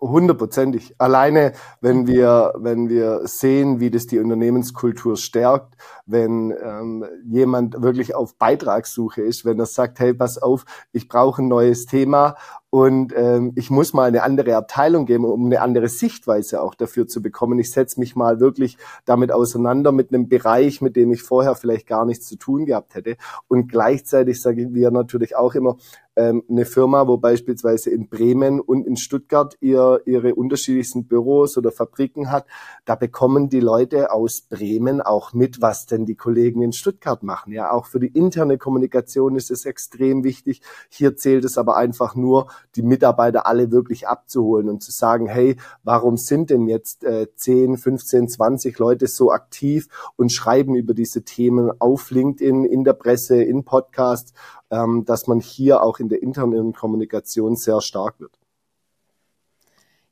Hundertprozentig. 0.00 0.94
Alleine, 0.98 1.52
wenn 1.80 2.06
wir, 2.06 2.54
wenn 2.58 2.88
wir 2.88 3.26
sehen, 3.26 3.80
wie 3.80 3.90
das 3.90 4.06
die 4.06 4.18
Unternehmenskultur 4.18 5.16
stärkt, 5.16 5.74
wenn 6.06 6.54
ähm, 6.62 7.04
jemand 7.24 7.82
wirklich 7.82 8.14
auf 8.14 8.36
Beitragssuche 8.36 9.22
ist, 9.22 9.44
wenn 9.44 9.58
er 9.58 9.66
sagt, 9.66 9.98
hey, 9.98 10.14
pass 10.14 10.38
auf, 10.38 10.64
ich 10.92 11.08
brauche 11.08 11.42
ein 11.42 11.48
neues 11.48 11.86
Thema 11.86 12.36
und 12.70 13.14
ähm, 13.16 13.52
ich 13.54 13.70
muss 13.70 13.92
mal 13.92 14.04
eine 14.04 14.22
andere 14.22 14.56
Abteilung 14.56 15.06
geben, 15.06 15.24
um 15.24 15.46
eine 15.46 15.62
andere 15.62 15.88
Sichtweise 15.88 16.60
auch 16.60 16.74
dafür 16.74 17.06
zu 17.08 17.22
bekommen. 17.22 17.58
Ich 17.58 17.70
setze 17.70 17.98
mich 17.98 18.16
mal 18.16 18.38
wirklich 18.38 18.76
damit 19.04 19.32
auseinander 19.32 19.92
mit 19.92 20.12
einem 20.12 20.28
Bereich, 20.28 20.80
mit 20.80 20.94
dem 20.94 21.10
ich 21.12 21.22
vorher 21.22 21.54
vielleicht 21.54 21.86
gar 21.86 22.04
nichts 22.04 22.26
zu 22.26 22.36
tun 22.36 22.66
gehabt 22.66 22.94
hätte. 22.94 23.16
Und 23.48 23.68
gleichzeitig 23.68 24.40
sage 24.42 24.74
wir 24.74 24.90
natürlich 24.90 25.36
auch 25.36 25.54
immer, 25.54 25.76
ähm, 26.16 26.42
eine 26.48 26.64
Firma, 26.64 27.06
wo 27.06 27.18
beispielsweise 27.18 27.90
in 27.90 28.08
Bremen 28.08 28.60
und 28.60 28.86
in 28.86 28.96
Stuttgart 28.96 29.56
ihr, 29.60 30.00
ihre 30.06 30.34
unterschiedlichsten 30.34 31.06
Büros 31.06 31.56
oder 31.58 31.70
Fabriken 31.70 32.30
hat, 32.30 32.46
da 32.86 32.94
bekommen 32.94 33.48
die 33.48 33.60
Leute 33.60 34.10
aus 34.10 34.40
Bremen 34.40 35.02
auch 35.02 35.34
mit, 35.34 35.60
was 35.60 35.86
denn 35.86 36.06
die 36.06 36.14
Kollegen 36.16 36.62
in 36.62 36.72
Stuttgart 36.72 37.22
machen. 37.22 37.52
Ja, 37.52 37.70
auch 37.70 37.86
für 37.86 38.00
die 38.00 38.08
interne 38.08 38.58
Kommunikation 38.58 39.36
ist 39.36 39.50
es 39.50 39.66
extrem 39.66 40.24
wichtig. 40.24 40.62
Hier 40.88 41.16
zählt 41.16 41.44
es 41.44 41.58
aber 41.58 41.76
einfach 41.76 42.14
nur, 42.14 42.48
die 42.74 42.82
Mitarbeiter 42.82 43.46
alle 43.46 43.70
wirklich 43.70 44.08
abzuholen 44.08 44.68
und 44.68 44.82
zu 44.82 44.92
sagen, 44.92 45.26
hey, 45.26 45.56
warum 45.84 46.16
sind 46.16 46.50
denn 46.50 46.66
jetzt 46.66 47.04
äh, 47.04 47.26
10, 47.34 47.76
15, 47.76 48.28
20 48.28 48.78
Leute 48.78 49.06
so 49.06 49.30
aktiv 49.30 49.88
und 50.16 50.32
schreiben 50.32 50.74
über 50.74 50.94
diese 50.94 51.22
Themen 51.22 51.70
auf 51.78 52.10
LinkedIn, 52.10 52.64
in 52.64 52.84
der 52.84 52.94
Presse, 52.94 53.42
in 53.42 53.64
Podcasts 53.64 54.32
ähm, 54.70 55.04
dass 55.04 55.26
man 55.26 55.40
hier 55.40 55.82
auch 55.82 55.98
in 55.98 56.08
der 56.08 56.22
internen 56.22 56.72
Kommunikation 56.72 57.56
sehr 57.56 57.80
stark 57.80 58.20
wird. 58.20 58.32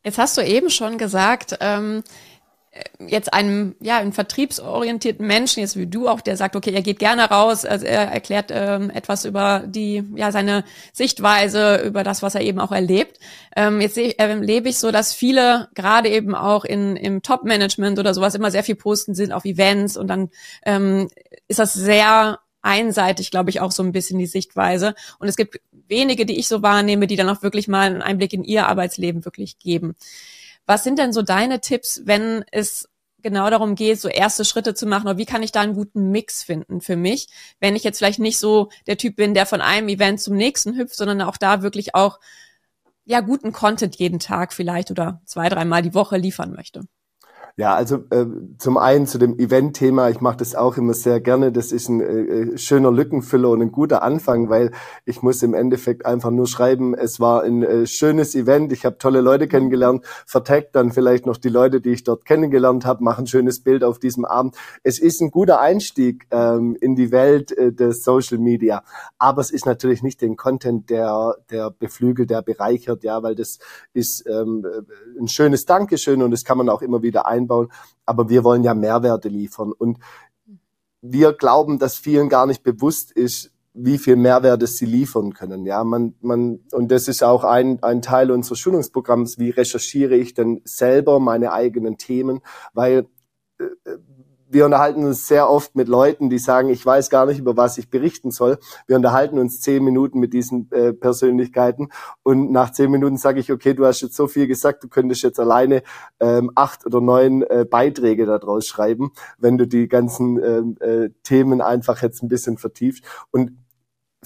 Jetzt 0.05 0.19
hast 0.19 0.37
du 0.37 0.43
eben 0.43 0.69
schon 0.69 0.99
gesagt, 0.99 1.57
ähm, 1.61 2.03
jetzt 2.99 3.33
einem 3.33 3.77
ja 3.81 3.99
einem 3.99 4.13
vertriebsorientierten 4.13 5.27
Menschen 5.27 5.61
jetzt 5.61 5.77
wie 5.77 5.87
du 5.87 6.09
auch 6.09 6.21
der 6.21 6.37
sagt 6.37 6.57
okay 6.57 6.73
er 6.73 6.83
geht 6.83 6.99
gerne 6.99 7.31
raus 7.31 7.65
also 7.65 7.87
er 7.87 8.11
erklärt 8.11 8.51
ähm, 8.51 8.91
etwas 8.91 9.25
über 9.25 9.63
die 9.67 10.05
ja 10.17 10.33
seine 10.33 10.65
Sichtweise 10.93 11.83
über 11.85 12.03
das 12.03 12.23
was 12.23 12.35
er 12.35 12.41
eben 12.41 12.59
auch 12.59 12.73
erlebt 12.73 13.21
ähm, 13.55 13.81
jetzt 13.81 13.97
erlebe 13.97 14.69
ich 14.69 14.79
so 14.79 14.91
dass 14.91 15.13
viele 15.13 15.69
gerade 15.75 16.09
eben 16.09 16.35
auch 16.35 16.65
in 16.65 16.97
im 16.97 17.23
Top 17.23 17.45
Management 17.45 17.99
oder 17.99 18.13
sowas 18.13 18.35
immer 18.35 18.51
sehr 18.51 18.65
viel 18.65 18.77
posten 18.77 19.15
sind 19.15 19.33
auf 19.33 19.45
Events 19.45 19.97
und 19.97 20.09
dann 20.09 20.31
ähm, 20.65 21.09
ist 21.47 21.61
das 21.61 21.75
sehr 21.75 22.41
einseitig, 22.65 23.31
glaube 23.31 23.51
ich, 23.51 23.61
auch 23.61 23.73
so 23.73 23.83
ein 23.83 23.93
bisschen 23.93 24.19
die 24.19 24.27
Sichtweise. 24.27 24.95
Und 25.19 25.29
es 25.29 25.37
gibt 25.37 25.61
wenige, 25.89 26.27
die 26.27 26.39
ich 26.39 26.49
so 26.49 26.63
wahrnehme, 26.63 27.07
die 27.07 27.17
dann 27.17 27.29
auch 27.29 27.43
wirklich 27.43 27.69
mal 27.69 27.87
einen 27.87 28.03
Einblick 28.03 28.33
in 28.33 28.45
ihr 28.45 28.67
Arbeitsleben 28.67 29.25
wirklich 29.25 29.59
geben. 29.59 29.95
Was 30.67 30.83
sind 30.83 30.99
denn 30.99 31.13
so 31.13 31.23
deine 31.23 31.61
Tipps, 31.61 32.03
wenn 32.05 32.45
es 32.51 32.89
genau 33.23 33.49
darum 33.51 33.75
geht, 33.75 34.01
so 34.01 34.09
erste 34.09 34.45
Schritte 34.45 34.75
zu 34.75 34.87
machen 34.87 35.07
oder 35.07 35.19
wie 35.19 35.27
kann 35.27 35.43
ich 35.43 35.53
da 35.53 35.61
einen 35.61 35.75
guten 35.75 36.11
Mix 36.11 36.43
finden 36.43 36.81
für 36.81 36.97
mich, 36.97 37.29
wenn 37.59 37.75
ich 37.75 37.85
jetzt 37.85 37.99
vielleicht 37.99 38.19
nicht 38.19 38.39
so 38.39 38.71
der 38.87 38.99
Typ 38.99 39.17
bin, 39.17 39.35
der 39.35 39.47
von 39.47 39.61
einem 39.61 39.89
Event 39.89 40.21
zum 40.21 40.37
nächsten 40.37 40.77
hüpft, 40.77 40.95
sondern 40.95 41.23
auch 41.23 41.37
da 41.37 41.63
wirklich 41.63 41.95
auch 41.95 42.21
ja 43.07 43.21
guten 43.21 43.53
Content 43.53 43.97
jeden 43.97 44.19
Tag 44.19 44.53
vielleicht 44.53 44.91
oder 44.91 45.23
zwei, 45.25 45.49
dreimal 45.49 45.83
die 45.83 45.95
Woche 45.95 46.17
liefern 46.17 46.53
möchte? 46.53 46.83
Ja, 47.57 47.77
also 47.77 47.99
äh, 48.11 48.27
zum 48.59 48.79
einen 48.79 49.07
zu 49.07 49.17
dem 49.17 49.39
Event-Thema, 49.39 50.09
ich 50.11 50.21
mache 50.21 50.39
das 50.39 50.57
auch 50.57 50.77
immer 50.77 50.93
sehr 50.93 51.21
gerne. 51.21 51.53
Das 51.53 51.71
ist 51.71 51.89
ein 51.89 52.01
äh, 52.01 52.05
äh, 52.05 52.59
schöner 52.59 52.91
Lückenfüller 52.91 53.49
und 53.51 53.63
ein 53.63 53.71
guter 53.71 54.03
Anfang, 54.03 54.49
weil 54.49 54.73
ich 55.05 55.23
muss 55.23 55.41
im 55.45 55.55
Endeffekt 55.55 56.05
einfach 56.05 56.33
nur 56.33 56.49
schreiben, 56.49 56.95
es 56.95 57.21
war 57.21 57.45
ein 57.45 57.63
äh, 57.63 57.87
schönes 57.87 58.35
Event, 58.35 58.73
ich 58.73 58.85
habe 58.85 58.99
tolle 58.99 59.21
Leute 59.21 59.47
kennengelernt, 59.47 60.05
vertagt 60.27 60.75
dann 60.75 60.91
vielleicht 60.91 61.27
noch 61.27 61.37
die 61.37 61.49
Leute, 61.49 61.81
die 61.81 61.91
ich 61.91 62.03
dort 62.03 62.25
kennengelernt 62.25 62.85
habe, 62.85 63.05
mache 63.05 63.23
ein 63.23 63.29
schönes 63.29 63.63
Bild 63.63 63.85
auf 63.85 64.01
diesem 64.01 64.25
Abend. 64.25 64.57
Es 64.83 64.99
ist 64.99 65.21
ein 65.21 65.31
guter 65.31 65.61
Einstieg 65.61 66.27
ähm, 66.33 66.77
in 66.81 66.97
die 66.97 67.13
Welt 67.13 67.57
äh, 67.57 67.73
des 67.73 68.03
Social 68.03 68.39
Media, 68.39 68.83
aber 69.17 69.41
es 69.41 69.53
ist 69.53 69.65
natürlich 69.65 70.03
nicht 70.03 70.23
den 70.23 70.37
Content, 70.37 70.91
der, 70.91 71.37
der 71.51 71.71
beflügelt, 71.71 72.31
der 72.31 72.43
bereichert, 72.43 73.05
ja, 73.05 73.23
weil 73.23 73.37
das 73.37 73.61
ist 73.93 74.27
ähm, 74.27 74.67
äh, 74.67 75.21
ein 75.21 75.29
schönes 75.29 75.67
Dankeschön 75.67 76.21
und 76.21 76.33
das 76.33 76.43
kann 76.43 76.59
man 76.59 76.69
auch 76.69 76.83
immer 76.83 77.03
wieder 77.03 77.29
ein 77.29 77.44
einbauen. 77.45 77.69
Aber 78.07 78.29
wir 78.29 78.45
wollen 78.45 78.65
ja 78.65 78.75
Mehrwerte 78.75 79.29
liefern. 79.29 79.73
Und 79.73 79.99
wir 81.01 81.33
glauben, 81.33 81.79
dass 81.79 81.97
vielen 81.97 82.29
gar 82.29 82.47
nicht 82.47 82.63
bewusst 82.63 83.13
ist, 83.13 83.53
wie 83.75 83.99
viel 83.99 84.17
Mehrwerte 84.17 84.67
sie 84.67 84.87
liefern 84.87 85.35
können. 85.35 85.67
Ja, 85.67 85.83
man, 85.83 86.15
man, 86.21 86.61
und 86.73 86.91
das 86.93 87.09
ist 87.09 87.25
auch 87.25 87.43
ein, 87.43 87.83
ein 87.83 88.03
Teil 88.03 88.31
unseres 88.31 88.61
Schulungsprogramms. 88.61 89.39
Wie 89.39 89.51
recherchiere 89.51 90.17
ich 90.17 90.33
denn 90.33 90.63
selber 90.65 91.19
meine 91.19 91.53
eigenen 91.53 91.99
Themen? 91.99 92.41
Weil 92.73 93.07
äh, 93.59 93.65
wir 94.55 94.65
unterhalten 94.65 95.05
uns 95.05 95.27
sehr 95.27 95.51
oft 95.51 95.75
mit 95.75 95.89
Leuten, 95.89 96.31
die 96.31 96.39
sagen, 96.39 96.69
ich 96.69 96.87
weiß 96.87 97.11
gar 97.11 97.27
nicht, 97.27 97.41
über 97.41 97.57
was 97.57 97.77
ich 97.77 97.91
berichten 97.91 98.31
soll. 98.31 98.59
Wir 98.87 98.97
unterhalten 98.97 99.39
uns 99.39 99.61
zehn 99.61 99.83
Minuten 99.83 100.21
mit 100.21 100.33
diesen 100.33 100.71
äh, 100.71 100.93
Persönlichkeiten 100.93 101.89
und 102.23 102.53
nach 102.53 102.71
zehn 102.71 102.91
Minuten 102.91 103.17
sage 103.17 103.41
ich, 103.41 103.51
okay, 103.51 103.75
du 103.75 103.85
hast 103.85 104.01
jetzt 104.01 104.15
so 104.15 104.29
viel 104.29 104.47
gesagt, 104.47 104.85
du 104.85 104.89
könntest 104.89 105.23
jetzt 105.25 105.41
alleine 105.41 105.83
ähm, 106.21 106.53
acht 106.55 106.87
oder 106.87 107.01
neun 107.01 107.43
äh, 107.43 107.67
Beiträge 107.69 108.27
daraus 108.27 108.67
schreiben, 108.67 109.11
wenn 109.39 109.59
du 109.59 109.67
die 109.67 109.89
ganzen 109.89 110.43
ähm, 110.43 110.77
äh, 110.81 111.11
Themen 111.25 111.61
einfach 111.61 112.01
jetzt 112.03 112.23
ein 112.23 112.29
bisschen 112.29 112.57
vertiefst. 112.57 113.05
Und 113.33 113.64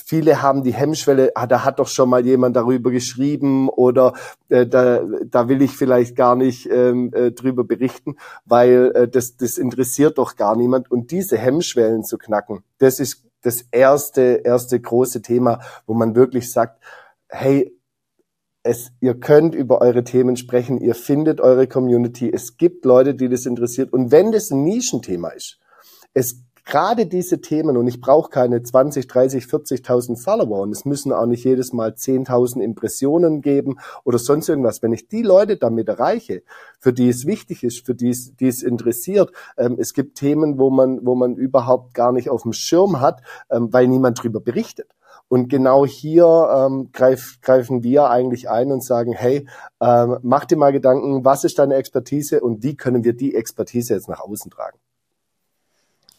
viele 0.05 0.43
haben 0.43 0.63
die 0.63 0.75
Hemmschwelle, 0.75 1.33
ah, 1.35 1.47
da 1.47 1.65
hat 1.65 1.79
doch 1.79 1.89
schon 1.89 2.09
mal 2.09 2.25
jemand 2.25 2.57
darüber 2.57 2.91
geschrieben 2.91 3.69
oder 3.69 4.15
äh, 4.49 4.67
da, 4.67 5.03
da 5.25 5.49
will 5.49 5.63
ich 5.63 5.73
vielleicht 5.73 6.17
gar 6.17 6.37
nicht 6.37 6.69
ähm, 6.71 7.13
äh, 7.13 7.33
drüber 7.33 7.65
berichten, 7.65 8.17
weil 8.45 8.93
äh, 8.95 9.09
das, 9.09 9.37
das 9.37 9.59
interessiert 9.59 10.19
doch 10.19 10.37
gar 10.37 10.57
niemand. 10.57 10.91
Und 10.91 11.11
diese 11.11 11.37
Hemmschwellen 11.39 12.05
zu 12.05 12.19
knacken, 12.19 12.63
das 12.79 13.01
ist 13.01 13.25
das 13.43 13.65
erste, 13.71 14.43
erste 14.45 14.81
große 14.81 15.23
Thema, 15.23 15.61
wo 15.87 15.95
man 15.95 16.15
wirklich 16.15 16.51
sagt, 16.51 16.83
hey, 17.29 17.75
es, 18.63 18.91
ihr 19.01 19.15
könnt 19.19 19.55
über 19.55 19.81
eure 19.81 20.05
Themen 20.05 20.37
sprechen, 20.37 20.79
ihr 20.79 20.95
findet 20.95 21.41
eure 21.41 21.67
Community, 21.67 22.31
es 22.33 22.57
gibt 22.57 22.85
Leute, 22.85 23.15
die 23.15 23.29
das 23.29 23.47
interessiert. 23.47 23.93
Und 23.93 24.11
wenn 24.11 24.33
das 24.33 24.51
ein 24.51 24.65
Nischenthema 24.65 25.29
ist, 25.31 25.59
es 26.15 26.43
gerade 26.69 27.07
diese 27.07 27.41
Themen, 27.41 27.77
und 27.77 27.87
ich 27.89 28.01
brauche 28.01 28.31
keine 28.31 28.63
20, 28.63 29.09
30, 29.09 29.45
40.000 29.45 30.23
Follower 30.23 30.61
und 30.61 30.71
es 30.71 30.85
müssen 30.85 31.13
auch 31.13 31.27
nicht 31.27 31.45
jedes 31.45 31.73
Mal 31.73 31.93
10.000 31.93 32.61
Impressionen 32.61 33.41
geben 33.41 33.79
oder 34.05 34.19
sonst 34.19 34.49
irgendwas. 34.49 34.83
Wenn 34.83 34.93
ich 34.93 35.09
die 35.09 35.23
Leute 35.23 35.57
damit 35.57 35.89
erreiche, 35.89 36.43
für 36.79 36.93
die 36.93 37.09
es 37.09 37.27
wichtig 37.27 37.65
ist, 37.65 37.85
für 37.85 37.95
die 37.95 38.11
es, 38.11 38.37
die 38.37 38.47
es 38.47 38.63
interessiert, 38.63 39.33
ähm, 39.57 39.77
es 39.79 39.95
gibt 39.95 40.19
Themen, 40.19 40.59
wo 40.59 40.69
man, 40.71 41.05
wo 41.05 41.15
man 41.15 41.37
überhaupt 41.37 41.95
gar 41.95 42.13
nicht 42.13 42.29
auf 42.29 42.43
dem 42.43 42.53
Schirm 42.53 43.01
hat, 43.01 43.23
ähm, 43.51 43.73
weil 43.73 43.89
niemand 43.89 44.23
drüber 44.23 44.41
berichtet. 44.41 44.95
Und 45.29 45.49
genau 45.49 45.87
hier 45.87 46.27
ähm, 46.55 46.91
greif, 46.93 47.41
greifen 47.41 47.83
wir 47.83 48.11
eigentlich 48.11 48.51
ein 48.51 48.73
und 48.73 48.85
sagen, 48.85 49.13
hey, 49.13 49.47
ähm, 49.81 50.19
mach 50.23 50.45
dir 50.45 50.57
mal 50.57 50.73
Gedanken, 50.73 51.25
was 51.25 51.45
ist 51.45 51.59
deine 51.59 51.77
Expertise 51.77 52.41
und 52.41 52.63
wie 52.63 52.77
können 52.77 53.05
wir 53.05 53.15
die 53.15 53.35
Expertise 53.35 53.95
jetzt 53.95 54.09
nach 54.09 54.21
außen 54.21 54.51
tragen. 54.51 54.79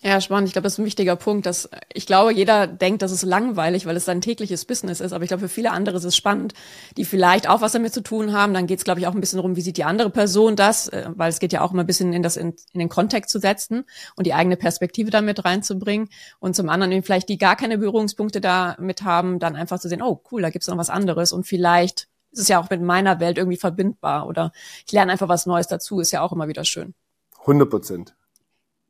Ja, 0.02 0.22
spannend. 0.22 0.48
Ich 0.48 0.54
glaube, 0.54 0.64
das 0.64 0.74
ist 0.74 0.80
ein 0.80 0.86
wichtiger 0.86 1.18
Punkt, 1.18 1.46
dass 1.46 1.70
ich 1.94 2.06
glaube, 2.06 2.32
jeder 2.32 2.68
denkt, 2.68 3.02
das 3.02 3.12
ist 3.12 3.24
langweilig, 3.24 3.86
weil 3.86 3.98
es 3.98 4.06
sein 4.06 4.22
tägliches 4.22 4.64
Business 4.64 5.02
ist. 5.02 5.12
Aber 5.12 5.26
ich 5.26 5.28
glaube, 5.28 5.42
für 5.42 5.50
viele 5.50 5.72
andere 5.72 5.98
ist 5.98 6.06
es 6.06 6.16
spannend, 6.16 6.54
die 6.96 7.04
vielleicht 7.04 7.50
auch 7.50 7.60
was 7.60 7.74
damit 7.74 7.94
zu 7.94 8.02
tun 8.02 8.32
haben. 8.32 8.54
Dann 8.54 8.66
geht 8.66 8.78
es, 8.78 8.86
glaube 8.86 9.02
ich, 9.02 9.08
auch 9.08 9.14
ein 9.14 9.20
bisschen 9.20 9.38
darum, 9.38 9.58
wie 9.58 9.62
sieht 9.62 9.76
die 9.76 9.84
andere 9.84 10.10
Person 10.10 10.56
das, 10.56 10.88
äh, 10.88 11.10
weil 11.16 11.30
es 11.30 11.40
geht 11.40 11.52
ja 11.52 11.62
auch 11.62 11.74
immer 11.74 11.84
ein 11.84 11.86
bisschen 11.86 12.14
in 12.14 12.24
das 12.24 12.38
in, 12.38 12.56
in 12.72 12.80
den 12.80 12.88
Kontext 12.88 13.30
zu 13.30 13.40
setzen 13.40 13.84
und 14.16 14.26
die 14.26 14.34
eigene 14.34 14.56
Perspektive 14.56 15.12
damit 15.12 15.44
reinzubringen. 15.44 16.08
Und 16.40 16.56
zum 16.56 16.70
anderen 16.70 17.04
vielleicht 17.04 17.28
die 17.28 17.38
gar 17.38 17.58
keine 17.58 17.78
Berührungspunkte 17.78 18.40
damit 18.40 19.02
haben, 19.04 19.40
dann 19.40 19.58
einfach 19.58 19.80
zu 19.80 19.90
sehen, 19.90 20.02
oh 20.02 20.22
cool, 20.32 20.42
da 20.42 20.50
gibt's 20.50 20.70
noch 20.70 20.78
was 20.78 20.90
anderes 20.90 21.34
und 21.34 21.46
vielleicht 21.46 22.08
ist 22.32 22.40
es 22.40 22.48
ja 22.48 22.62
auch 22.62 22.70
mit 22.70 22.82
meiner 22.82 23.20
Welt 23.20 23.38
irgendwie 23.38 23.58
verbindbar 23.58 24.28
oder 24.28 24.54
ich 24.86 24.94
lerne 24.94 25.12
einfach 25.12 25.28
was 25.28 25.46
Neues 25.46 25.68
dazu, 25.68 26.00
ist 26.00 26.12
ja 26.12 26.22
auch 26.22 26.32
immer 26.32 26.48
wieder 26.48 26.64
schön. 26.64 26.94
100 27.42 27.70
Prozent 27.70 28.14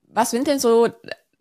was 0.09 0.31
sind 0.31 0.47
denn 0.47 0.59
so 0.59 0.89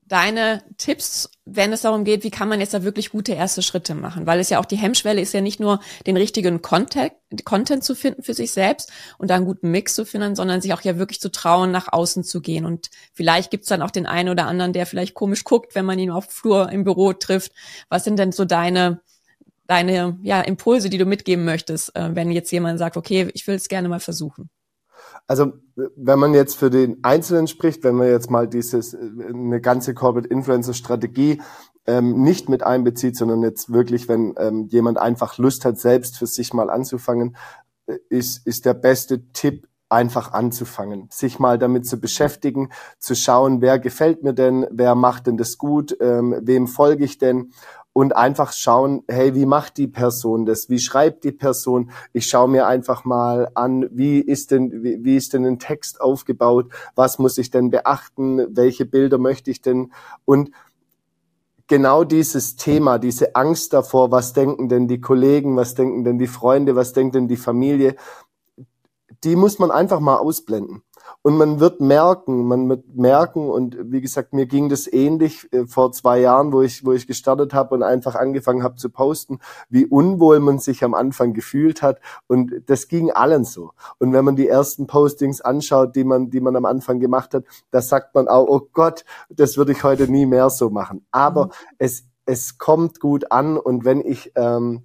deine 0.08 0.62
Tipps, 0.78 1.30
wenn 1.44 1.72
es 1.72 1.82
darum 1.82 2.04
geht, 2.04 2.24
wie 2.24 2.30
kann 2.30 2.48
man 2.48 2.60
jetzt 2.60 2.72
da 2.72 2.82
wirklich 2.82 3.10
gute 3.10 3.32
erste 3.32 3.62
Schritte 3.62 3.94
machen? 3.94 4.26
Weil 4.26 4.40
es 4.40 4.48
ja 4.48 4.58
auch 4.58 4.64
die 4.64 4.76
Hemmschwelle 4.76 5.20
ist 5.20 5.34
ja 5.34 5.40
nicht 5.40 5.60
nur 5.60 5.80
den 6.06 6.16
richtigen 6.16 6.62
Content, 6.62 7.12
Content 7.44 7.84
zu 7.84 7.94
finden 7.94 8.22
für 8.22 8.34
sich 8.34 8.52
selbst 8.52 8.90
und 9.18 9.28
da 9.28 9.36
einen 9.36 9.44
guten 9.44 9.70
Mix 9.70 9.94
zu 9.94 10.06
finden, 10.06 10.34
sondern 10.34 10.60
sich 10.60 10.72
auch 10.72 10.80
ja 10.80 10.98
wirklich 10.98 11.20
zu 11.20 11.30
trauen, 11.30 11.70
nach 11.70 11.92
außen 11.92 12.24
zu 12.24 12.40
gehen. 12.40 12.64
Und 12.64 12.90
vielleicht 13.12 13.50
gibt's 13.50 13.68
dann 13.68 13.82
auch 13.82 13.90
den 13.90 14.06
einen 14.06 14.30
oder 14.30 14.46
anderen, 14.46 14.72
der 14.72 14.86
vielleicht 14.86 15.14
komisch 15.14 15.44
guckt, 15.44 15.74
wenn 15.74 15.84
man 15.84 15.98
ihn 15.98 16.10
auf 16.10 16.26
Flur 16.26 16.70
im 16.70 16.84
Büro 16.84 17.12
trifft. 17.12 17.52
Was 17.88 18.04
sind 18.04 18.18
denn 18.18 18.32
so 18.32 18.44
deine 18.44 19.00
deine 19.66 20.18
ja, 20.22 20.40
Impulse, 20.40 20.88
die 20.88 20.96
du 20.96 21.04
mitgeben 21.04 21.44
möchtest, 21.44 21.94
äh, 21.94 22.14
wenn 22.14 22.30
jetzt 22.30 22.50
jemand 22.50 22.78
sagt, 22.78 22.96
okay, 22.96 23.28
ich 23.34 23.46
will 23.46 23.54
es 23.54 23.68
gerne 23.68 23.90
mal 23.90 24.00
versuchen? 24.00 24.48
Also 25.26 25.52
wenn 25.74 26.18
man 26.18 26.34
jetzt 26.34 26.56
für 26.56 26.70
den 26.70 27.02
Einzelnen 27.02 27.46
spricht, 27.46 27.84
wenn 27.84 27.96
man 27.96 28.08
jetzt 28.08 28.30
mal 28.30 28.48
dieses 28.48 28.94
eine 28.94 29.60
ganze 29.60 29.94
Corporate 29.94 30.28
Influencer 30.28 30.74
Strategie 30.74 31.40
ähm, 31.86 32.22
nicht 32.22 32.48
mit 32.48 32.62
einbezieht, 32.62 33.16
sondern 33.16 33.42
jetzt 33.42 33.72
wirklich, 33.72 34.08
wenn 34.08 34.34
ähm, 34.38 34.66
jemand 34.68 34.98
einfach 34.98 35.38
Lust 35.38 35.64
hat, 35.64 35.78
selbst 35.78 36.18
für 36.18 36.26
sich 36.26 36.52
mal 36.52 36.70
anzufangen, 36.70 37.36
äh, 37.86 37.96
ist, 38.08 38.46
ist 38.46 38.66
der 38.66 38.74
beste 38.74 39.32
Tipp, 39.32 39.66
einfach 39.88 40.32
anzufangen, 40.32 41.08
sich 41.10 41.38
mal 41.38 41.58
damit 41.58 41.86
zu 41.86 41.98
beschäftigen, 41.98 42.70
zu 42.98 43.14
schauen, 43.14 43.60
wer 43.60 43.78
gefällt 43.78 44.22
mir 44.22 44.34
denn, 44.34 44.66
wer 44.70 44.94
macht 44.94 45.26
denn 45.26 45.36
das 45.36 45.56
gut, 45.56 45.96
ähm, 46.00 46.38
wem 46.42 46.66
folge 46.66 47.04
ich 47.04 47.18
denn 47.18 47.52
und 47.98 48.14
einfach 48.14 48.52
schauen, 48.52 49.02
hey, 49.08 49.34
wie 49.34 49.44
macht 49.44 49.76
die 49.76 49.88
Person 49.88 50.46
das? 50.46 50.70
Wie 50.70 50.78
schreibt 50.78 51.24
die 51.24 51.32
Person? 51.32 51.90
Ich 52.12 52.26
schaue 52.26 52.46
mir 52.46 52.68
einfach 52.68 53.04
mal 53.04 53.50
an, 53.56 53.88
wie 53.90 54.20
ist 54.20 54.52
denn, 54.52 54.84
wie, 54.84 55.02
wie 55.02 55.16
ist 55.16 55.32
denn 55.32 55.44
ein 55.44 55.58
Text 55.58 56.00
aufgebaut? 56.00 56.70
Was 56.94 57.18
muss 57.18 57.38
ich 57.38 57.50
denn 57.50 57.70
beachten? 57.70 58.54
Welche 58.54 58.86
Bilder 58.86 59.18
möchte 59.18 59.50
ich 59.50 59.62
denn? 59.62 59.92
Und 60.24 60.52
genau 61.66 62.04
dieses 62.04 62.54
Thema, 62.54 63.00
diese 63.00 63.34
Angst 63.34 63.72
davor, 63.72 64.12
was 64.12 64.32
denken 64.32 64.68
denn 64.68 64.86
die 64.86 65.00
Kollegen, 65.00 65.56
was 65.56 65.74
denken 65.74 66.04
denn 66.04 66.20
die 66.20 66.28
Freunde, 66.28 66.76
was 66.76 66.92
denkt 66.92 67.16
denn 67.16 67.26
die 67.26 67.36
Familie, 67.36 67.96
die 69.24 69.34
muss 69.34 69.58
man 69.58 69.72
einfach 69.72 69.98
mal 69.98 70.18
ausblenden. 70.18 70.84
Und 71.22 71.36
man 71.36 71.60
wird 71.60 71.80
merken, 71.80 72.46
man 72.46 72.68
wird 72.68 72.94
merken, 72.94 73.50
und 73.50 73.76
wie 73.92 74.00
gesagt, 74.00 74.32
mir 74.32 74.46
ging 74.46 74.68
das 74.68 74.90
ähnlich 74.90 75.52
äh, 75.52 75.66
vor 75.66 75.92
zwei 75.92 76.20
Jahren, 76.20 76.52
wo 76.52 76.62
ich, 76.62 76.84
wo 76.84 76.92
ich 76.92 77.06
gestartet 77.06 77.52
habe 77.54 77.74
und 77.74 77.82
einfach 77.82 78.14
angefangen 78.14 78.62
habe 78.62 78.76
zu 78.76 78.88
posten, 78.88 79.38
wie 79.68 79.84
unwohl 79.84 80.40
man 80.40 80.58
sich 80.58 80.84
am 80.84 80.94
Anfang 80.94 81.34
gefühlt 81.34 81.82
hat. 81.82 82.00
Und 82.28 82.52
das 82.66 82.88
ging 82.88 83.10
allen 83.10 83.44
so. 83.44 83.72
Und 83.98 84.12
wenn 84.12 84.24
man 84.24 84.36
die 84.36 84.48
ersten 84.48 84.86
Postings 84.86 85.40
anschaut, 85.40 85.96
die 85.96 86.04
man, 86.04 86.30
die 86.30 86.40
man 86.40 86.56
am 86.56 86.64
Anfang 86.64 87.00
gemacht 87.00 87.34
hat, 87.34 87.44
da 87.70 87.82
sagt 87.82 88.14
man 88.14 88.28
auch, 88.28 88.46
oh 88.48 88.68
Gott, 88.72 89.04
das 89.28 89.56
würde 89.56 89.72
ich 89.72 89.82
heute 89.82 90.10
nie 90.10 90.26
mehr 90.26 90.50
so 90.50 90.70
machen. 90.70 91.04
Aber 91.10 91.46
mhm. 91.46 91.50
es, 91.78 92.04
es 92.26 92.58
kommt 92.58 93.00
gut 93.00 93.32
an 93.32 93.58
und 93.58 93.84
wenn 93.84 94.00
ich 94.00 94.32
ähm, 94.36 94.82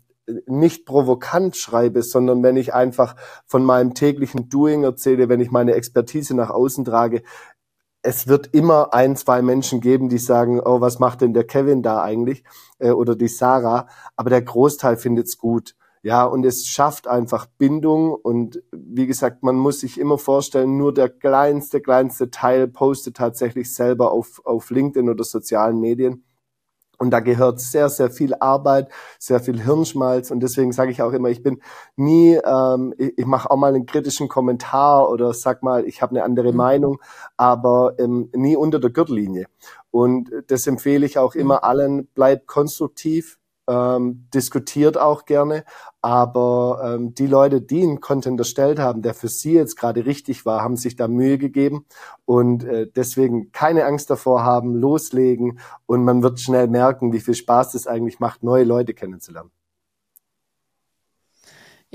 nicht 0.48 0.86
provokant 0.86 1.56
schreibe, 1.56 2.02
sondern 2.02 2.44
wenn 2.44 2.58
ich 2.58 2.74
einfach 2.74 3.16
von 3.46 3.64
meinem 3.64 3.94
täglichen 3.94 4.50
Doing 4.50 4.84
erzähle, 4.84 5.30
wenn 5.30 5.42
ich 5.42 5.52
meine 5.52 5.74
Expertise 5.74 6.36
nach 6.36 6.50
außen 6.50 6.86
trage, 6.86 7.24
es 8.04 8.28
wird 8.28 8.54
immer 8.54 8.94
ein, 8.94 9.16
zwei 9.16 9.42
Menschen 9.42 9.80
geben, 9.80 10.10
die 10.10 10.18
sagen, 10.18 10.60
oh, 10.60 10.82
was 10.82 11.00
macht 11.00 11.22
denn 11.22 11.34
der 11.34 11.46
Kevin 11.46 11.82
da 11.82 12.04
eigentlich? 12.04 12.44
Äh, 12.80 12.92
oder 12.92 13.16
die 13.16 13.30
Sarah. 13.30 13.88
Aber 14.16 14.30
der 14.30 14.42
Großteil 14.42 14.98
findet's 14.98 15.38
gut. 15.38 15.76
Ja, 16.02 16.26
und 16.26 16.46
es 16.46 16.68
schafft 16.68 17.08
einfach 17.08 17.46
Bindung. 17.58 18.14
Und 18.14 18.62
wie 18.74 19.08
gesagt, 19.08 19.42
man 19.42 19.56
muss 19.56 19.80
sich 19.80 19.98
immer 19.98 20.18
vorstellen, 20.18 20.78
nur 20.78 20.94
der 20.94 21.08
kleinste, 21.08 21.80
kleinste 21.80 22.30
Teil 22.30 22.68
postet 22.68 23.16
tatsächlich 23.16 23.74
selber 23.74 24.12
auf, 24.12 24.42
auf 24.44 24.70
LinkedIn 24.70 25.10
oder 25.10 25.24
sozialen 25.24 25.80
Medien. 25.80 26.26
Und 27.04 27.10
da 27.10 27.20
gehört 27.20 27.60
sehr, 27.60 27.90
sehr 27.90 28.10
viel 28.10 28.34
Arbeit, 28.34 28.88
sehr 29.20 29.42
viel 29.42 29.62
Hirnschmalz. 29.62 30.32
Und 30.32 30.40
deswegen 30.40 30.72
sage 30.72 30.90
ich 30.90 31.02
auch 31.02 31.12
immer, 31.12 31.28
ich 31.28 31.44
bin 31.44 31.62
nie, 31.98 32.40
ähm, 32.46 32.94
ich, 32.98 33.18
ich 33.18 33.26
mache 33.26 33.52
auch 33.52 33.58
mal 33.58 33.76
einen 33.76 33.86
kritischen 33.86 34.30
Kommentar 34.30 35.10
oder 35.10 35.34
sag 35.34 35.64
mal, 35.64 35.84
ich 35.84 36.02
habe 36.02 36.12
eine 36.12 36.24
andere 36.24 36.52
mhm. 36.54 36.58
Meinung, 36.58 37.02
aber 37.36 37.96
ähm, 38.00 38.30
nie 38.34 38.56
unter 38.56 38.80
der 38.80 38.90
Gürtellinie. 38.90 39.48
Und 39.92 40.32
das 40.48 40.66
empfehle 40.66 41.06
ich 41.06 41.18
auch 41.18 41.36
immer 41.36 41.56
mhm. 41.56 41.64
allen, 41.64 42.08
bleibt 42.08 42.48
konstruktiv, 42.48 43.38
ähm, 43.68 44.28
diskutiert 44.34 44.98
auch 44.98 45.26
gerne, 45.26 45.64
aber 46.02 46.82
ähm, 46.84 47.14
die 47.14 47.28
Leute, 47.28 47.62
die 47.62 47.82
einen 47.84 48.02
Content 48.02 48.40
erstellt 48.40 48.80
haben, 48.80 49.02
der 49.02 49.14
für 49.14 49.30
sie 49.30 49.54
jetzt 49.54 49.78
gerade 49.78 50.06
richtig 50.06 50.46
war, 50.46 50.62
haben 50.62 50.78
sich 50.78 50.96
da 50.96 51.08
Mühe 51.08 51.38
gegeben 51.38 51.86
und 52.26 52.64
äh, 52.66 52.88
deswegen 52.94 53.52
keine 53.52 53.86
Angst 53.86 54.10
davor 54.10 54.44
haben, 54.44 54.76
loslegen 54.76 55.60
und 55.86 56.04
man 56.04 56.24
wird 56.24 56.40
schnell 56.40 56.68
merken, 56.68 57.14
wie 57.14 57.22
viel 57.22 57.36
Spaß 57.36 57.74
es 57.76 57.88
eigentlich 57.88 58.20
macht, 58.20 58.44
neue 58.44 58.64
Leute 58.64 58.94
kennenzulernen. 58.94 59.52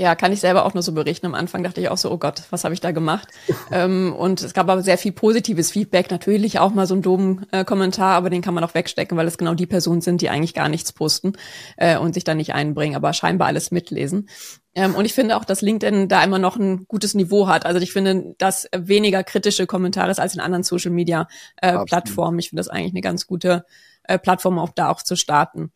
Ja, 0.00 0.14
kann 0.14 0.32
ich 0.32 0.38
selber 0.38 0.64
auch 0.64 0.74
nur 0.74 0.84
so 0.84 0.92
berichten. 0.92 1.26
Am 1.26 1.34
Anfang 1.34 1.64
dachte 1.64 1.80
ich 1.80 1.88
auch 1.88 1.96
so, 1.96 2.08
oh 2.12 2.18
Gott, 2.18 2.44
was 2.50 2.62
habe 2.62 2.72
ich 2.72 2.78
da 2.80 2.92
gemacht? 2.92 3.26
ähm, 3.72 4.14
und 4.16 4.40
es 4.40 4.54
gab 4.54 4.68
aber 4.68 4.80
sehr 4.80 4.96
viel 4.96 5.10
positives 5.10 5.72
Feedback. 5.72 6.12
Natürlich 6.12 6.60
auch 6.60 6.72
mal 6.72 6.86
so 6.86 6.94
ein 6.94 7.02
dummen 7.02 7.46
äh, 7.50 7.64
Kommentar, 7.64 8.14
aber 8.14 8.30
den 8.30 8.40
kann 8.40 8.54
man 8.54 8.62
auch 8.62 8.74
wegstecken, 8.74 9.18
weil 9.18 9.26
es 9.26 9.38
genau 9.38 9.54
die 9.54 9.66
Personen 9.66 10.00
sind, 10.00 10.20
die 10.20 10.28
eigentlich 10.28 10.54
gar 10.54 10.68
nichts 10.68 10.92
posten 10.92 11.32
äh, 11.76 11.98
und 11.98 12.14
sich 12.14 12.22
da 12.22 12.36
nicht 12.36 12.54
einbringen, 12.54 12.94
aber 12.94 13.12
scheinbar 13.12 13.48
alles 13.48 13.72
mitlesen. 13.72 14.28
Ähm, 14.76 14.94
und 14.94 15.04
ich 15.04 15.14
finde 15.14 15.36
auch, 15.36 15.44
dass 15.44 15.62
LinkedIn 15.62 16.06
da 16.08 16.22
immer 16.22 16.38
noch 16.38 16.54
ein 16.54 16.84
gutes 16.86 17.14
Niveau 17.14 17.48
hat. 17.48 17.66
Also 17.66 17.80
ich 17.80 17.92
finde, 17.92 18.36
dass 18.38 18.68
weniger 18.72 19.24
kritische 19.24 19.66
Kommentare 19.66 20.12
ist 20.12 20.20
als 20.20 20.32
in 20.32 20.40
anderen 20.40 20.62
Social 20.62 20.92
Media 20.92 21.26
äh, 21.56 21.76
Plattformen. 21.86 22.38
Ich 22.38 22.50
finde 22.50 22.60
das 22.60 22.68
eigentlich 22.68 22.92
eine 22.92 23.00
ganz 23.00 23.26
gute 23.26 23.64
äh, 24.04 24.16
Plattform, 24.16 24.60
auch 24.60 24.70
da 24.70 24.90
auch 24.90 25.02
zu 25.02 25.16
starten. 25.16 25.72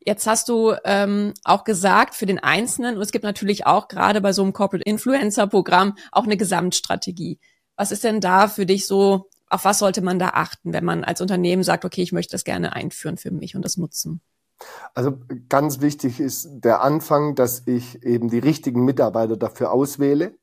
Jetzt 0.00 0.26
hast 0.26 0.48
du 0.48 0.74
ähm, 0.84 1.32
auch 1.44 1.64
gesagt, 1.64 2.14
für 2.14 2.26
den 2.26 2.38
Einzelnen, 2.38 2.96
und 2.96 3.02
es 3.02 3.12
gibt 3.12 3.24
natürlich 3.24 3.66
auch 3.66 3.88
gerade 3.88 4.20
bei 4.20 4.32
so 4.32 4.42
einem 4.42 4.52
Corporate 4.52 4.84
Influencer 4.88 5.46
Programm 5.46 5.96
auch 6.12 6.24
eine 6.24 6.36
Gesamtstrategie. 6.36 7.38
Was 7.76 7.90
ist 7.90 8.04
denn 8.04 8.20
da 8.20 8.48
für 8.48 8.66
dich 8.66 8.86
so, 8.86 9.28
auf 9.48 9.64
was 9.64 9.78
sollte 9.78 10.02
man 10.02 10.18
da 10.18 10.30
achten, 10.30 10.72
wenn 10.72 10.84
man 10.84 11.04
als 11.04 11.20
Unternehmen 11.20 11.62
sagt, 11.62 11.84
okay, 11.84 12.02
ich 12.02 12.12
möchte 12.12 12.32
das 12.32 12.44
gerne 12.44 12.74
einführen 12.74 13.16
für 13.16 13.30
mich 13.30 13.56
und 13.56 13.64
das 13.64 13.76
nutzen? 13.76 14.20
Also 14.94 15.18
ganz 15.48 15.80
wichtig 15.80 16.20
ist 16.20 16.48
der 16.50 16.82
Anfang, 16.82 17.34
dass 17.34 17.66
ich 17.66 18.02
eben 18.02 18.28
die 18.28 18.38
richtigen 18.38 18.84
Mitarbeiter 18.84 19.36
dafür 19.36 19.72
auswähle 19.72 20.36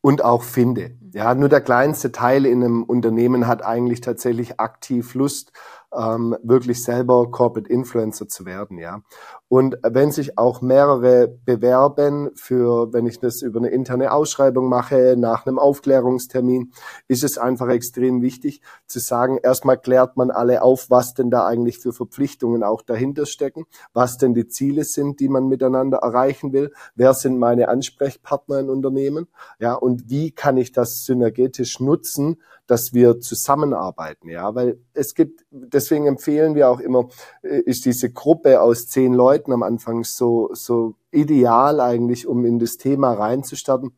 und 0.00 0.24
auch 0.24 0.42
finde. 0.42 0.96
Ja, 1.12 1.34
nur 1.34 1.48
der 1.48 1.60
kleinste 1.60 2.12
Teil 2.12 2.46
in 2.46 2.62
einem 2.62 2.82
Unternehmen 2.82 3.46
hat 3.46 3.64
eigentlich 3.64 4.00
tatsächlich 4.00 4.60
aktiv 4.60 5.14
Lust, 5.14 5.52
ähm, 5.96 6.36
wirklich 6.42 6.82
selber 6.82 7.30
Corporate 7.30 7.70
Influencer 7.70 8.28
zu 8.28 8.44
werden, 8.44 8.78
ja. 8.78 9.02
Und 9.48 9.78
wenn 9.82 10.12
sich 10.12 10.36
auch 10.36 10.60
mehrere 10.60 11.28
bewerben 11.28 12.30
für, 12.34 12.92
wenn 12.92 13.06
ich 13.06 13.18
das 13.18 13.40
über 13.40 13.60
eine 13.60 13.70
interne 13.70 14.12
Ausschreibung 14.12 14.68
mache, 14.68 15.14
nach 15.16 15.46
einem 15.46 15.58
Aufklärungstermin, 15.58 16.72
ist 17.08 17.24
es 17.24 17.38
einfach 17.38 17.68
extrem 17.68 18.20
wichtig 18.20 18.60
zu 18.86 18.98
sagen, 18.98 19.38
erstmal 19.42 19.78
klärt 19.78 20.18
man 20.18 20.30
alle 20.30 20.60
auf, 20.60 20.90
was 20.90 21.14
denn 21.14 21.30
da 21.30 21.46
eigentlich 21.46 21.78
für 21.78 21.94
Verpflichtungen 21.94 22.62
auch 22.62 22.82
dahinter 22.82 23.24
stecken, 23.24 23.64
was 23.94 24.18
denn 24.18 24.34
die 24.34 24.48
Ziele 24.48 24.84
sind, 24.84 25.20
die 25.20 25.30
man 25.30 25.48
miteinander 25.48 25.98
erreichen 25.98 26.52
will, 26.52 26.70
wer 26.94 27.14
sind 27.14 27.38
meine 27.38 27.68
Ansprechpartner 27.68 28.58
in 28.60 28.68
Unternehmen, 28.68 29.28
ja, 29.58 29.74
und 29.74 30.10
wie 30.10 30.30
kann 30.30 30.58
ich 30.58 30.72
das 30.72 31.04
synergetisch 31.06 31.80
nutzen, 31.80 32.36
dass 32.66 32.92
wir 32.92 33.18
zusammenarbeiten, 33.18 34.28
ja, 34.28 34.54
weil 34.54 34.78
es 34.92 35.14
gibt, 35.14 35.46
deswegen 35.78 36.06
empfehlen 36.06 36.54
wir 36.54 36.68
auch 36.68 36.80
immer, 36.80 37.08
äh, 37.42 37.60
ist 37.60 37.84
diese 37.84 38.10
Gruppe 38.12 38.60
aus 38.60 38.88
zehn 38.88 39.14
Leuten 39.14 39.52
am 39.52 39.62
Anfang 39.62 40.04
so, 40.04 40.50
so 40.52 40.94
ideal 41.12 41.80
eigentlich, 41.80 42.26
um 42.26 42.44
in 42.44 42.58
das 42.58 42.76
Thema 42.76 43.12
reinzustarten. 43.12 43.92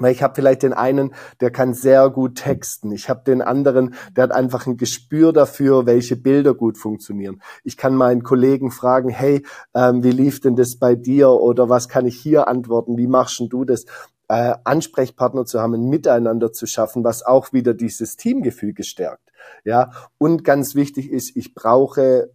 Weil 0.00 0.12
ich 0.12 0.22
habe 0.22 0.36
vielleicht 0.36 0.62
den 0.62 0.72
einen, 0.72 1.12
der 1.40 1.50
kann 1.50 1.74
sehr 1.74 2.08
gut 2.08 2.36
texten. 2.36 2.92
Ich 2.92 3.08
habe 3.08 3.24
den 3.26 3.42
anderen, 3.42 3.94
der 4.16 4.24
hat 4.24 4.32
einfach 4.32 4.64
ein 4.68 4.76
Gespür 4.76 5.32
dafür, 5.32 5.86
welche 5.86 6.14
Bilder 6.14 6.54
gut 6.54 6.78
funktionieren. 6.78 7.42
Ich 7.64 7.76
kann 7.76 7.96
meinen 7.96 8.22
Kollegen 8.22 8.70
fragen, 8.70 9.08
hey, 9.08 9.44
ähm, 9.74 10.04
wie 10.04 10.12
lief 10.12 10.40
denn 10.40 10.54
das 10.54 10.76
bei 10.76 10.94
dir? 10.94 11.30
Oder 11.30 11.68
was 11.68 11.88
kann 11.88 12.06
ich 12.06 12.16
hier 12.16 12.46
antworten? 12.46 12.96
Wie 12.96 13.08
machst 13.08 13.42
du 13.48 13.64
das? 13.64 13.86
Äh, 14.28 14.54
Ansprechpartner 14.64 15.44
zu 15.44 15.60
haben, 15.60 15.74
ein 15.74 15.88
Miteinander 15.88 16.52
zu 16.52 16.66
schaffen, 16.66 17.04
was 17.04 17.24
auch 17.24 17.52
wieder 17.52 17.74
dieses 17.74 18.16
Teamgefüge 18.16 18.84
stärkt. 18.84 19.32
Ja, 19.64 19.90
und 20.18 20.44
ganz 20.44 20.74
wichtig 20.74 21.10
ist, 21.10 21.36
ich 21.36 21.54
brauche 21.54 22.30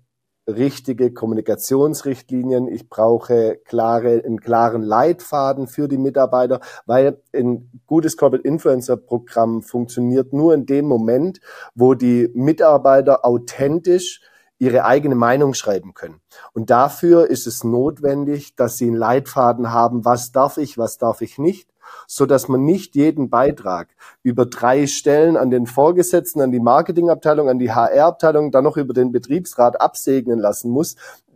richtige 0.47 1.13
Kommunikationsrichtlinien, 1.13 2.67
ich 2.67 2.89
brauche 2.89 3.59
klare, 3.63 4.23
einen 4.25 4.41
klaren 4.41 4.81
Leitfaden 4.81 5.67
für 5.67 5.87
die 5.87 5.97
Mitarbeiter, 5.97 6.59
weil 6.85 7.21
ein 7.33 7.81
gutes 7.85 8.17
Corporate 8.17 8.45
Influencer 8.47 8.97
Programm 8.97 9.61
funktioniert 9.61 10.33
nur 10.33 10.53
in 10.53 10.65
dem 10.65 10.85
Moment, 10.85 11.39
wo 11.75 11.93
die 11.93 12.29
Mitarbeiter 12.33 13.25
authentisch 13.25 14.21
ihre 14.59 14.85
eigene 14.85 15.15
Meinung 15.15 15.53
schreiben 15.53 15.93
können. 15.93 16.21
Und 16.53 16.69
dafür 16.69 17.29
ist 17.29 17.47
es 17.47 17.63
notwendig, 17.63 18.55
dass 18.55 18.77
sie 18.77 18.87
einen 18.87 18.97
Leitfaden 18.97 19.71
haben, 19.71 20.05
was 20.05 20.31
darf 20.31 20.57
ich, 20.57 20.77
was 20.77 20.97
darf 20.97 21.21
ich 21.21 21.37
nicht, 21.37 21.72
so 22.07 22.25
dass 22.25 22.47
man 22.47 22.63
nicht 22.63 22.95
jeden 22.95 23.29
Beitrag 23.29 23.89
über 24.21 24.45
drei 24.45 24.87
Stellen 24.87 25.37
an 25.37 25.49
den 25.49 25.65
Vorgesetzten, 25.65 26.41
an 26.41 26.51
die 26.51 26.59
Marketingabteilung, 26.59 27.49
an 27.49 27.59
die 27.59 27.71
HR-Abteilung, 27.71 28.51
dann 28.51 28.63
noch 28.63 28.77
über 28.77 28.93
den 28.93 29.11
Betriebsrat 29.11 29.79
absegnen 29.79 30.39
lassen 30.39 30.69
muss, 30.69 30.95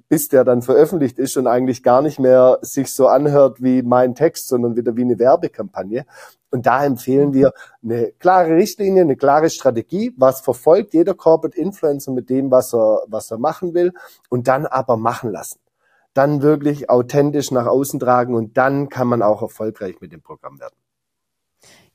bis 0.09 0.29
der 0.29 0.43
dann 0.43 0.61
veröffentlicht 0.61 1.19
ist 1.19 1.37
und 1.37 1.47
eigentlich 1.47 1.83
gar 1.83 2.01
nicht 2.01 2.19
mehr 2.19 2.59
sich 2.61 2.93
so 2.93 3.07
anhört 3.07 3.61
wie 3.61 3.81
mein 3.81 4.15
Text, 4.15 4.47
sondern 4.47 4.75
wieder 4.75 4.95
wie 4.95 5.01
eine 5.01 5.19
Werbekampagne. 5.19 6.05
Und 6.49 6.65
da 6.65 6.85
empfehlen 6.85 7.33
wir 7.33 7.51
eine 7.83 8.13
klare 8.19 8.55
Richtlinie, 8.55 9.01
eine 9.01 9.17
klare 9.17 9.49
Strategie, 9.49 10.13
was 10.17 10.39
verfolgt 10.39 10.93
jeder 10.93 11.13
Corporate 11.13 11.57
Influencer 11.57 12.11
mit 12.11 12.29
dem, 12.29 12.51
was 12.51 12.73
er, 12.73 13.03
was 13.07 13.31
er 13.31 13.37
machen 13.37 13.73
will 13.73 13.91
und 14.29 14.47
dann 14.47 14.65
aber 14.65 14.95
machen 14.95 15.31
lassen 15.31 15.59
dann 16.17 16.41
wirklich 16.41 16.89
authentisch 16.89 17.51
nach 17.51 17.67
außen 17.67 17.99
tragen 17.99 18.35
und 18.35 18.57
dann 18.57 18.89
kann 18.89 19.07
man 19.07 19.21
auch 19.21 19.41
erfolgreich 19.41 20.01
mit 20.01 20.11
dem 20.11 20.21
Programm 20.21 20.59
werden. 20.59 20.75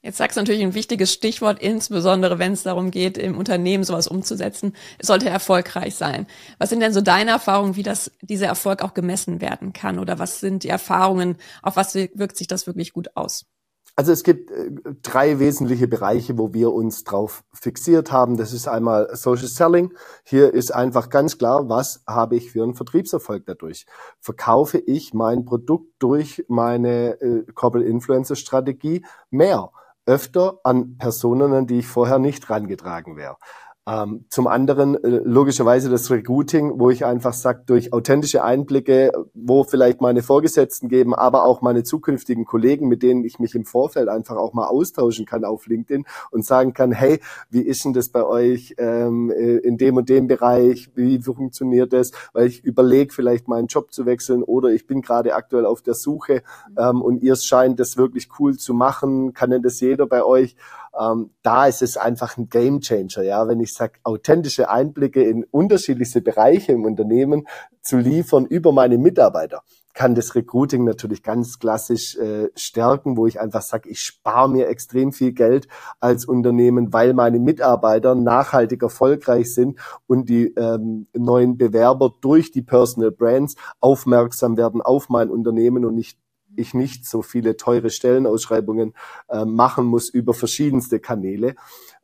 Jetzt 0.04 0.18
sagst 0.18 0.36
du 0.36 0.40
natürlich 0.40 0.62
ein 0.62 0.74
wichtiges 0.74 1.12
Stichwort, 1.12 1.60
insbesondere 1.60 2.40
wenn 2.40 2.52
es 2.52 2.64
darum 2.64 2.90
geht, 2.90 3.16
im 3.16 3.38
Unternehmen 3.38 3.84
sowas 3.84 4.08
umzusetzen. 4.08 4.74
Es 4.98 5.06
sollte 5.06 5.28
erfolgreich 5.28 5.94
sein. 5.94 6.26
Was 6.58 6.70
sind 6.70 6.80
denn 6.80 6.92
so 6.92 7.00
deine 7.00 7.30
Erfahrungen, 7.30 7.76
wie 7.76 7.84
das, 7.84 8.10
dieser 8.20 8.46
Erfolg 8.46 8.82
auch 8.82 8.94
gemessen 8.94 9.40
werden 9.40 9.72
kann? 9.72 10.00
Oder 10.00 10.18
was 10.18 10.40
sind 10.40 10.64
die 10.64 10.70
Erfahrungen, 10.70 11.36
auf 11.62 11.76
was 11.76 11.94
wirkt 11.94 12.36
sich 12.36 12.48
das 12.48 12.66
wirklich 12.66 12.92
gut 12.92 13.16
aus? 13.16 13.46
Also 13.94 14.10
es 14.12 14.22
gibt 14.22 14.50
äh, 14.50 14.70
drei 15.02 15.38
wesentliche 15.38 15.86
Bereiche, 15.86 16.38
wo 16.38 16.54
wir 16.54 16.72
uns 16.72 17.04
drauf 17.04 17.44
fixiert 17.52 18.10
haben. 18.10 18.38
Das 18.38 18.52
ist 18.54 18.66
einmal 18.66 19.14
Social 19.14 19.48
Selling. 19.48 19.92
Hier 20.24 20.54
ist 20.54 20.70
einfach 20.70 21.10
ganz 21.10 21.36
klar, 21.36 21.68
was 21.68 22.02
habe 22.06 22.36
ich 22.36 22.52
für 22.52 22.62
einen 22.62 22.74
Vertriebserfolg 22.74 23.44
dadurch? 23.44 23.86
Verkaufe 24.18 24.78
ich 24.78 25.12
mein 25.12 25.44
Produkt 25.44 25.92
durch 25.98 26.44
meine 26.48 27.20
äh, 27.20 27.44
Corporate 27.54 27.88
Influencer 27.88 28.36
Strategie 28.36 29.04
mehr, 29.30 29.70
öfter 30.06 30.58
an 30.64 30.96
Personen, 30.96 31.52
an 31.52 31.66
die 31.66 31.80
ich 31.80 31.86
vorher 31.86 32.18
nicht 32.18 32.48
rangetragen 32.48 33.16
wäre? 33.16 33.36
Ähm, 33.84 34.26
zum 34.28 34.46
anderen 34.46 34.94
äh, 35.02 35.20
logischerweise 35.24 35.90
das 35.90 36.08
Recruiting, 36.08 36.78
wo 36.78 36.90
ich 36.90 37.04
einfach 37.04 37.32
sage, 37.32 37.64
durch 37.66 37.92
authentische 37.92 38.44
Einblicke, 38.44 39.10
wo 39.34 39.64
vielleicht 39.64 40.00
meine 40.00 40.22
Vorgesetzten 40.22 40.88
geben, 40.88 41.16
aber 41.16 41.44
auch 41.44 41.62
meine 41.62 41.82
zukünftigen 41.82 42.44
Kollegen, 42.44 42.86
mit 42.86 43.02
denen 43.02 43.24
ich 43.24 43.40
mich 43.40 43.56
im 43.56 43.64
Vorfeld 43.64 44.08
einfach 44.08 44.36
auch 44.36 44.52
mal 44.52 44.68
austauschen 44.68 45.26
kann 45.26 45.44
auf 45.44 45.66
LinkedIn 45.66 46.04
und 46.30 46.44
sagen 46.44 46.74
kann, 46.74 46.92
hey, 46.92 47.18
wie 47.50 47.62
ist 47.62 47.84
denn 47.84 47.92
das 47.92 48.10
bei 48.10 48.24
euch 48.24 48.76
ähm, 48.78 49.32
äh, 49.32 49.56
in 49.56 49.78
dem 49.78 49.96
und 49.96 50.08
dem 50.08 50.28
Bereich, 50.28 50.92
wie 50.94 51.20
funktioniert 51.20 51.92
das, 51.92 52.12
weil 52.32 52.46
ich 52.46 52.62
überlege 52.62 53.12
vielleicht 53.12 53.48
meinen 53.48 53.66
Job 53.66 53.92
zu 53.92 54.06
wechseln 54.06 54.44
oder 54.44 54.68
ich 54.68 54.86
bin 54.86 55.02
gerade 55.02 55.34
aktuell 55.34 55.66
auf 55.66 55.82
der 55.82 55.94
Suche 55.94 56.44
ähm, 56.78 57.02
und 57.02 57.20
ihr 57.20 57.34
scheint 57.34 57.80
das 57.80 57.96
wirklich 57.96 58.28
cool 58.38 58.56
zu 58.56 58.74
machen, 58.74 59.32
kann 59.32 59.50
denn 59.50 59.62
das 59.62 59.80
jeder 59.80 60.06
bei 60.06 60.22
euch? 60.22 60.54
Ähm, 60.98 61.30
da 61.42 61.66
ist 61.66 61.82
es 61.82 61.96
einfach 61.96 62.36
ein 62.36 62.48
Game 62.48 62.80
Changer, 62.80 63.22
ja, 63.22 63.48
wenn 63.48 63.60
ich 63.60 63.74
sage, 63.74 63.94
authentische 64.02 64.70
Einblicke 64.70 65.22
in 65.22 65.44
unterschiedlichste 65.44 66.20
Bereiche 66.20 66.72
im 66.72 66.84
Unternehmen 66.84 67.46
zu 67.80 67.98
liefern 67.98 68.46
über 68.46 68.72
meine 68.72 68.98
Mitarbeiter 68.98 69.62
kann 69.94 70.14
das 70.14 70.34
Recruiting 70.34 70.84
natürlich 70.84 71.22
ganz 71.22 71.58
klassisch 71.58 72.16
äh, 72.16 72.48
stärken, 72.54 73.16
wo 73.16 73.26
ich 73.26 73.40
einfach 73.40 73.62
sage, 73.62 73.88
ich 73.90 74.00
spare 74.00 74.48
mir 74.48 74.68
extrem 74.68 75.12
viel 75.12 75.32
Geld 75.32 75.68
als 76.00 76.24
Unternehmen, 76.24 76.92
weil 76.92 77.12
meine 77.14 77.38
Mitarbeiter 77.38 78.14
nachhaltig 78.14 78.82
erfolgreich 78.82 79.54
sind 79.54 79.78
und 80.06 80.28
die 80.28 80.46
ähm, 80.56 81.08
neuen 81.14 81.58
Bewerber 81.58 82.12
durch 82.20 82.50
die 82.50 82.62
Personal 82.62 83.10
Brands 83.10 83.56
aufmerksam 83.80 84.56
werden 84.56 84.80
auf 84.80 85.08
mein 85.08 85.30
Unternehmen 85.30 85.84
und 85.84 85.94
nicht 85.94 86.18
ich 86.56 86.74
nicht 86.74 87.06
so 87.06 87.22
viele 87.22 87.56
teure 87.56 87.90
Stellenausschreibungen 87.90 88.94
äh, 89.28 89.44
machen 89.44 89.86
muss 89.86 90.08
über 90.08 90.34
verschiedenste 90.34 91.00
Kanäle. 91.00 91.54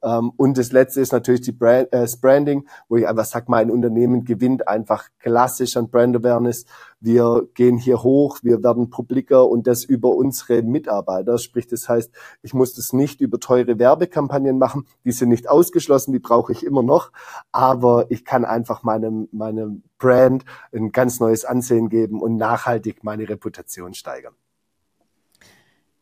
Ähm, 0.02 0.32
und 0.36 0.58
das 0.58 0.72
letzte 0.72 1.00
ist 1.00 1.12
natürlich 1.12 1.40
die 1.40 1.52
Brand, 1.52 1.92
äh, 1.92 2.00
das 2.00 2.20
Branding, 2.20 2.68
wo 2.88 2.96
ich 2.96 3.08
einfach 3.08 3.24
sage, 3.24 3.46
mein 3.48 3.70
Unternehmen 3.70 4.24
gewinnt 4.24 4.68
einfach 4.68 5.08
klassisch 5.18 5.76
an 5.76 5.90
Brand 5.90 6.16
Awareness. 6.16 6.66
Wir 7.00 7.48
gehen 7.54 7.78
hier 7.78 8.02
hoch, 8.02 8.38
wir 8.42 8.62
werden 8.62 8.90
publiker 8.90 9.48
und 9.48 9.66
das 9.66 9.84
über 9.84 10.14
unsere 10.14 10.62
Mitarbeiter. 10.62 11.38
Sprich, 11.38 11.66
das 11.66 11.88
heißt, 11.88 12.12
ich 12.42 12.54
muss 12.54 12.74
das 12.74 12.92
nicht 12.92 13.20
über 13.20 13.40
teure 13.40 13.78
Werbekampagnen 13.78 14.58
machen. 14.58 14.86
Die 15.04 15.12
sind 15.12 15.28
nicht 15.28 15.48
ausgeschlossen, 15.48 16.12
die 16.12 16.18
brauche 16.18 16.52
ich 16.52 16.64
immer 16.64 16.82
noch. 16.82 17.10
Aber 17.52 18.10
ich 18.10 18.24
kann 18.24 18.44
einfach 18.44 18.82
meinem, 18.82 19.28
meinem 19.32 19.82
Brand 19.98 20.44
ein 20.72 20.92
ganz 20.92 21.20
neues 21.20 21.44
Ansehen 21.44 21.88
geben 21.88 22.20
und 22.20 22.36
nachhaltig 22.36 23.02
meine 23.04 23.28
Reputation 23.28 23.94
steigern. 23.94 24.34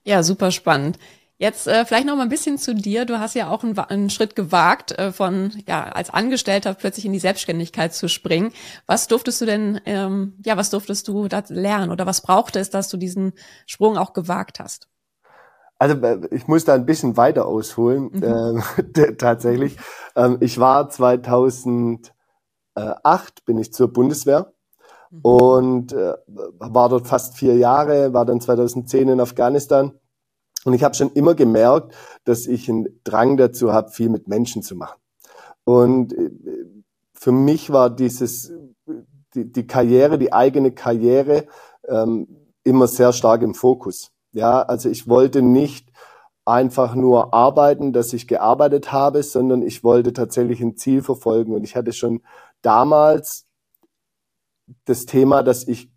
Ja, 0.05 0.23
super 0.23 0.51
spannend. 0.51 0.99
Jetzt 1.39 1.67
äh, 1.67 1.85
vielleicht 1.85 2.07
noch 2.07 2.17
mal 2.17 2.23
ein 2.23 2.31
bisschen 2.31 2.57
zu 2.57 2.75
dir. 2.75 3.05
Du 3.05 3.21
hast 3.21 3.35
ja 3.35 3.51
auch 3.51 3.63
einen, 3.63 3.79
einen 3.79 4.09
Schritt 4.09 4.35
gewagt, 4.37 4.99
äh, 4.99 5.13
von 5.13 5.53
ja 5.69 5.85
als 5.85 6.09
Angestellter 6.09 6.73
plötzlich 6.73 7.05
in 7.05 7.13
die 7.13 7.19
Selbstständigkeit 7.19 7.93
zu 7.93 8.09
springen. 8.09 8.53
Was 8.87 9.07
durftest 9.07 9.43
du 9.43 9.45
denn, 9.45 9.79
ähm, 9.85 10.35
ja, 10.45 10.57
was 10.57 10.71
durftest 10.71 11.09
du 11.09 11.29
da 11.29 11.43
lernen 11.49 11.91
oder 11.91 12.07
was 12.07 12.23
brauchte 12.23 12.59
es, 12.59 12.71
dass 12.71 12.89
du 12.89 12.97
diesen 12.97 13.35
Sprung 13.67 13.99
auch 13.99 14.15
gewagt 14.15 14.61
hast? 14.61 14.89
Also 15.79 15.97
äh, 15.97 16.27
ich 16.31 16.49
muss 16.49 16.65
da 16.65 16.73
ein 16.73 16.87
bisschen 16.87 17.19
weiter 17.19 17.47
ausholen, 17.47 18.11
mhm. 18.15 18.63
äh, 18.95 19.13
tatsächlich. 19.19 19.77
Ähm, 20.15 20.39
ich 20.41 20.59
war 20.59 20.89
2008 20.89 22.15
bin 23.45 23.59
ich 23.59 23.75
zur 23.75 23.93
Bundeswehr 23.93 24.55
mhm. 25.11 25.21
und 25.21 25.93
äh, 25.93 26.15
war 26.27 26.89
dort 26.89 27.07
fast 27.07 27.37
vier 27.37 27.57
Jahre, 27.57 28.15
war 28.15 28.25
dann 28.25 28.41
2010 28.41 29.11
in 29.11 29.21
Afghanistan 29.21 29.93
und 30.67 30.75
ich 30.75 30.83
habe 30.83 30.97
schon 30.97 31.13
immer 31.13 31.35
gemerkt, 31.35 31.95
dass 32.25 32.47
ich 32.47 32.69
einen 32.69 33.01
Drang 33.05 33.37
dazu 33.37 33.73
habe, 33.73 33.91
viel 33.91 34.09
mit 34.09 34.27
Menschen 34.27 34.63
zu 34.63 34.75
machen. 34.75 34.99
Und 35.63 36.13
äh, 36.13 36.31
für 37.15 37.31
mich 37.31 37.71
war 37.71 37.89
dieses, 37.89 38.53
die, 39.35 39.51
die 39.53 39.67
Karriere, 39.69 40.19
die 40.19 40.33
eigene 40.33 40.73
Karriere 40.73 41.47
ähm, 41.87 42.27
immer 42.65 42.89
sehr 42.89 43.13
stark 43.13 43.43
im 43.43 43.55
Fokus. 43.55 44.11
Ja, 44.33 44.61
also 44.63 44.89
ich 44.89 45.09
wollte 45.09 45.41
nicht 45.41 45.89
einfach 46.45 46.97
nur 46.97 47.33
arbeiten, 47.33 47.93
dass 47.93 48.13
ich 48.13 48.27
gearbeitet 48.27 48.91
habe, 48.91 49.23
sondern 49.23 49.63
ich 49.63 49.85
wollte 49.85 50.13
tatsächlich 50.13 50.61
ein 50.61 50.77
Ziel 50.77 51.01
verfolgen. 51.01 51.55
Und 51.55 51.63
ich 51.63 51.77
hatte 51.77 51.93
schon 51.93 52.23
damals 52.63 53.47
das 54.85 55.07
Thema, 55.07 55.45
dass 55.45 55.69
ich 55.69 55.93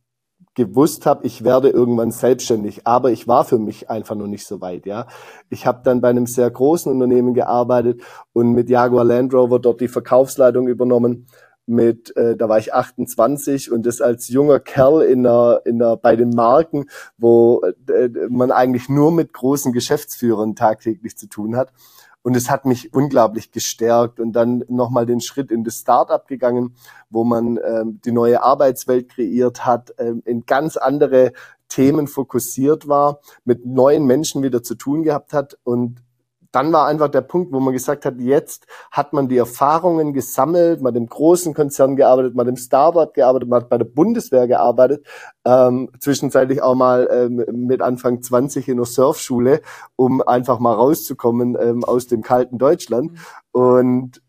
gewusst 0.59 1.05
habe, 1.05 1.25
ich 1.25 1.45
werde 1.45 1.69
irgendwann 1.69 2.11
selbstständig, 2.11 2.85
aber 2.85 3.11
ich 3.11 3.29
war 3.29 3.45
für 3.45 3.57
mich 3.57 3.89
einfach 3.89 4.15
noch 4.15 4.27
nicht 4.27 4.45
so 4.45 4.59
weit, 4.59 4.85
ja. 4.85 5.07
Ich 5.49 5.65
habe 5.65 5.79
dann 5.85 6.01
bei 6.01 6.09
einem 6.09 6.25
sehr 6.25 6.51
großen 6.51 6.91
Unternehmen 6.91 7.33
gearbeitet 7.33 8.01
und 8.33 8.51
mit 8.51 8.69
Jaguar 8.69 9.05
Land 9.05 9.33
Rover 9.33 9.59
dort 9.59 9.79
die 9.79 9.87
Verkaufsleitung 9.87 10.67
übernommen. 10.67 11.27
Mit, 11.65 12.13
äh, 12.17 12.35
da 12.35 12.49
war 12.49 12.57
ich 12.57 12.73
28 12.73 13.71
und 13.71 13.85
das 13.85 14.01
als 14.01 14.27
junger 14.27 14.59
Kerl 14.59 15.03
in 15.03 15.25
einer, 15.25 15.61
in 15.63 15.81
einer, 15.81 15.95
bei 15.95 16.17
den 16.17 16.31
Marken, 16.31 16.87
wo 17.17 17.61
äh, 17.87 18.09
man 18.27 18.51
eigentlich 18.51 18.89
nur 18.89 19.13
mit 19.13 19.31
großen 19.31 19.71
Geschäftsführern 19.71 20.55
tagtäglich 20.55 21.15
zu 21.15 21.29
tun 21.29 21.55
hat. 21.55 21.71
Und 22.21 22.35
es 22.35 22.49
hat 22.49 22.65
mich 22.65 22.93
unglaublich 22.93 23.51
gestärkt 23.51 24.19
und 24.19 24.33
dann 24.33 24.63
nochmal 24.67 25.05
den 25.05 25.21
Schritt 25.21 25.51
in 25.51 25.63
das 25.63 25.79
Startup 25.79 26.27
gegangen, 26.27 26.75
wo 27.09 27.23
man 27.23 27.57
ähm, 27.65 28.01
die 28.03 28.11
neue 28.11 28.43
Arbeitswelt 28.43 29.09
kreiert 29.09 29.65
hat, 29.65 29.93
ähm, 29.97 30.21
in 30.25 30.45
ganz 30.45 30.75
andere 30.75 31.31
Themen 31.69 32.07
fokussiert 32.07 32.87
war, 32.87 33.21
mit 33.45 33.65
neuen 33.65 34.05
Menschen 34.05 34.43
wieder 34.43 34.63
zu 34.63 34.75
tun 34.75 35.03
gehabt 35.03 35.33
hat 35.33 35.57
und 35.63 36.03
dann 36.51 36.73
war 36.73 36.87
einfach 36.87 37.09
der 37.09 37.21
Punkt, 37.21 37.51
wo 37.53 37.59
man 37.59 37.73
gesagt 37.73 38.05
hat, 38.05 38.19
jetzt 38.19 38.65
hat 38.91 39.13
man 39.13 39.27
die 39.27 39.37
Erfahrungen 39.37 40.13
gesammelt, 40.13 40.81
man 40.81 40.93
hat 40.93 40.97
im 40.97 41.07
großen 41.07 41.53
Konzern 41.53 41.95
gearbeitet, 41.95 42.35
man 42.35 42.47
hat 42.47 42.49
im 42.49 42.57
Startup 42.57 43.13
gearbeitet, 43.13 43.49
man 43.49 43.61
hat 43.61 43.69
bei 43.69 43.77
der 43.77 43.85
Bundeswehr 43.85 44.47
gearbeitet, 44.47 45.05
ähm, 45.45 45.89
zwischenzeitlich 45.99 46.61
auch 46.61 46.75
mal 46.75 47.07
ähm, 47.11 47.67
mit 47.67 47.81
Anfang 47.81 48.21
20 48.21 48.67
in 48.67 48.77
der 48.77 48.85
Surfschule, 48.85 49.61
um 49.95 50.21
einfach 50.21 50.59
mal 50.59 50.73
rauszukommen 50.73 51.55
ähm, 51.59 51.83
aus 51.83 52.07
dem 52.07 52.23
kalten 52.23 52.57
Deutschland. 52.57 53.11
Mhm. 53.11 53.19
Und 53.51 54.21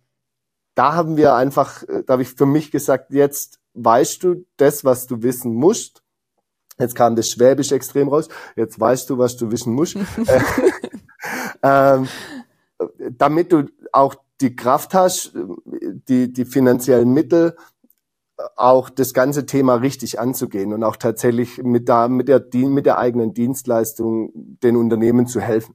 da 0.75 0.95
haben 0.95 1.17
wir 1.17 1.35
einfach, 1.35 1.83
äh, 1.85 2.03
da 2.07 2.15
habe 2.15 2.23
ich 2.23 2.35
für 2.35 2.47
mich 2.47 2.71
gesagt, 2.71 3.13
jetzt 3.13 3.61
weißt 3.75 4.23
du 4.25 4.45
das, 4.57 4.85
was 4.85 5.07
du 5.07 5.23
wissen 5.23 5.55
musst. 5.55 6.03
Jetzt 6.79 6.95
kam 6.95 7.17
das 7.17 7.29
Schwäbisch 7.29 7.73
extrem 7.73 8.09
raus. 8.09 8.29
Jetzt 8.57 8.81
weißt 8.81 9.11
du, 9.11 9.19
was 9.19 9.37
du 9.37 9.51
wissen 9.51 9.75
musst. 9.75 9.97
ähm, 11.63 12.09
damit 13.19 13.53
du 13.53 13.67
auch 13.93 14.15
die 14.41 14.57
Kraft 14.57 14.95
hast, 14.95 15.33
die, 16.09 16.33
die 16.33 16.45
finanziellen 16.45 17.13
Mittel, 17.13 17.57
auch 18.57 18.89
das 18.89 19.13
ganze 19.13 19.45
Thema 19.45 19.75
richtig 19.75 20.19
anzugehen 20.19 20.73
und 20.73 20.83
auch 20.83 20.97
tatsächlich 20.97 21.59
mit, 21.63 21.89
da, 21.89 22.09
mit, 22.09 22.29
der, 22.29 22.43
mit 22.55 22.87
der 22.87 22.99
eigenen 22.99 23.35
Dienstleistung 23.35 24.31
den 24.35 24.77
Unternehmen 24.77 25.27
zu 25.27 25.41
helfen. 25.41 25.75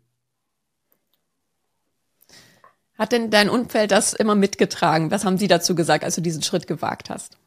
Hat 2.98 3.12
denn 3.12 3.30
dein 3.30 3.50
Umfeld 3.50 3.92
das 3.92 4.14
immer 4.14 4.36
mitgetragen? 4.36 5.12
Was 5.12 5.26
haben 5.26 5.38
sie 5.38 5.48
dazu 5.48 5.76
gesagt, 5.76 6.04
als 6.04 6.16
du 6.16 6.22
diesen 6.22 6.42
Schritt 6.42 6.66
gewagt 6.66 7.10
hast? 7.10 7.38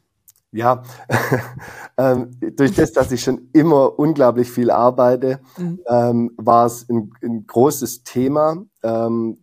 Ja, 0.51 0.83
ähm, 1.99 2.31
durch 2.57 2.75
das, 2.75 2.93
dass 2.93 3.13
ich 3.13 3.23
schon 3.23 3.49
immer 3.53 3.99
unglaublich 3.99 4.51
viel 4.51 4.71
arbeite, 4.71 5.41
mhm. 5.59 5.81
ähm, 5.87 6.31
war 6.37 6.65
es 6.67 6.89
ein, 6.89 7.13
ein 7.23 7.47
großes 7.47 8.03
Thema, 8.03 8.65
ähm, 8.83 9.37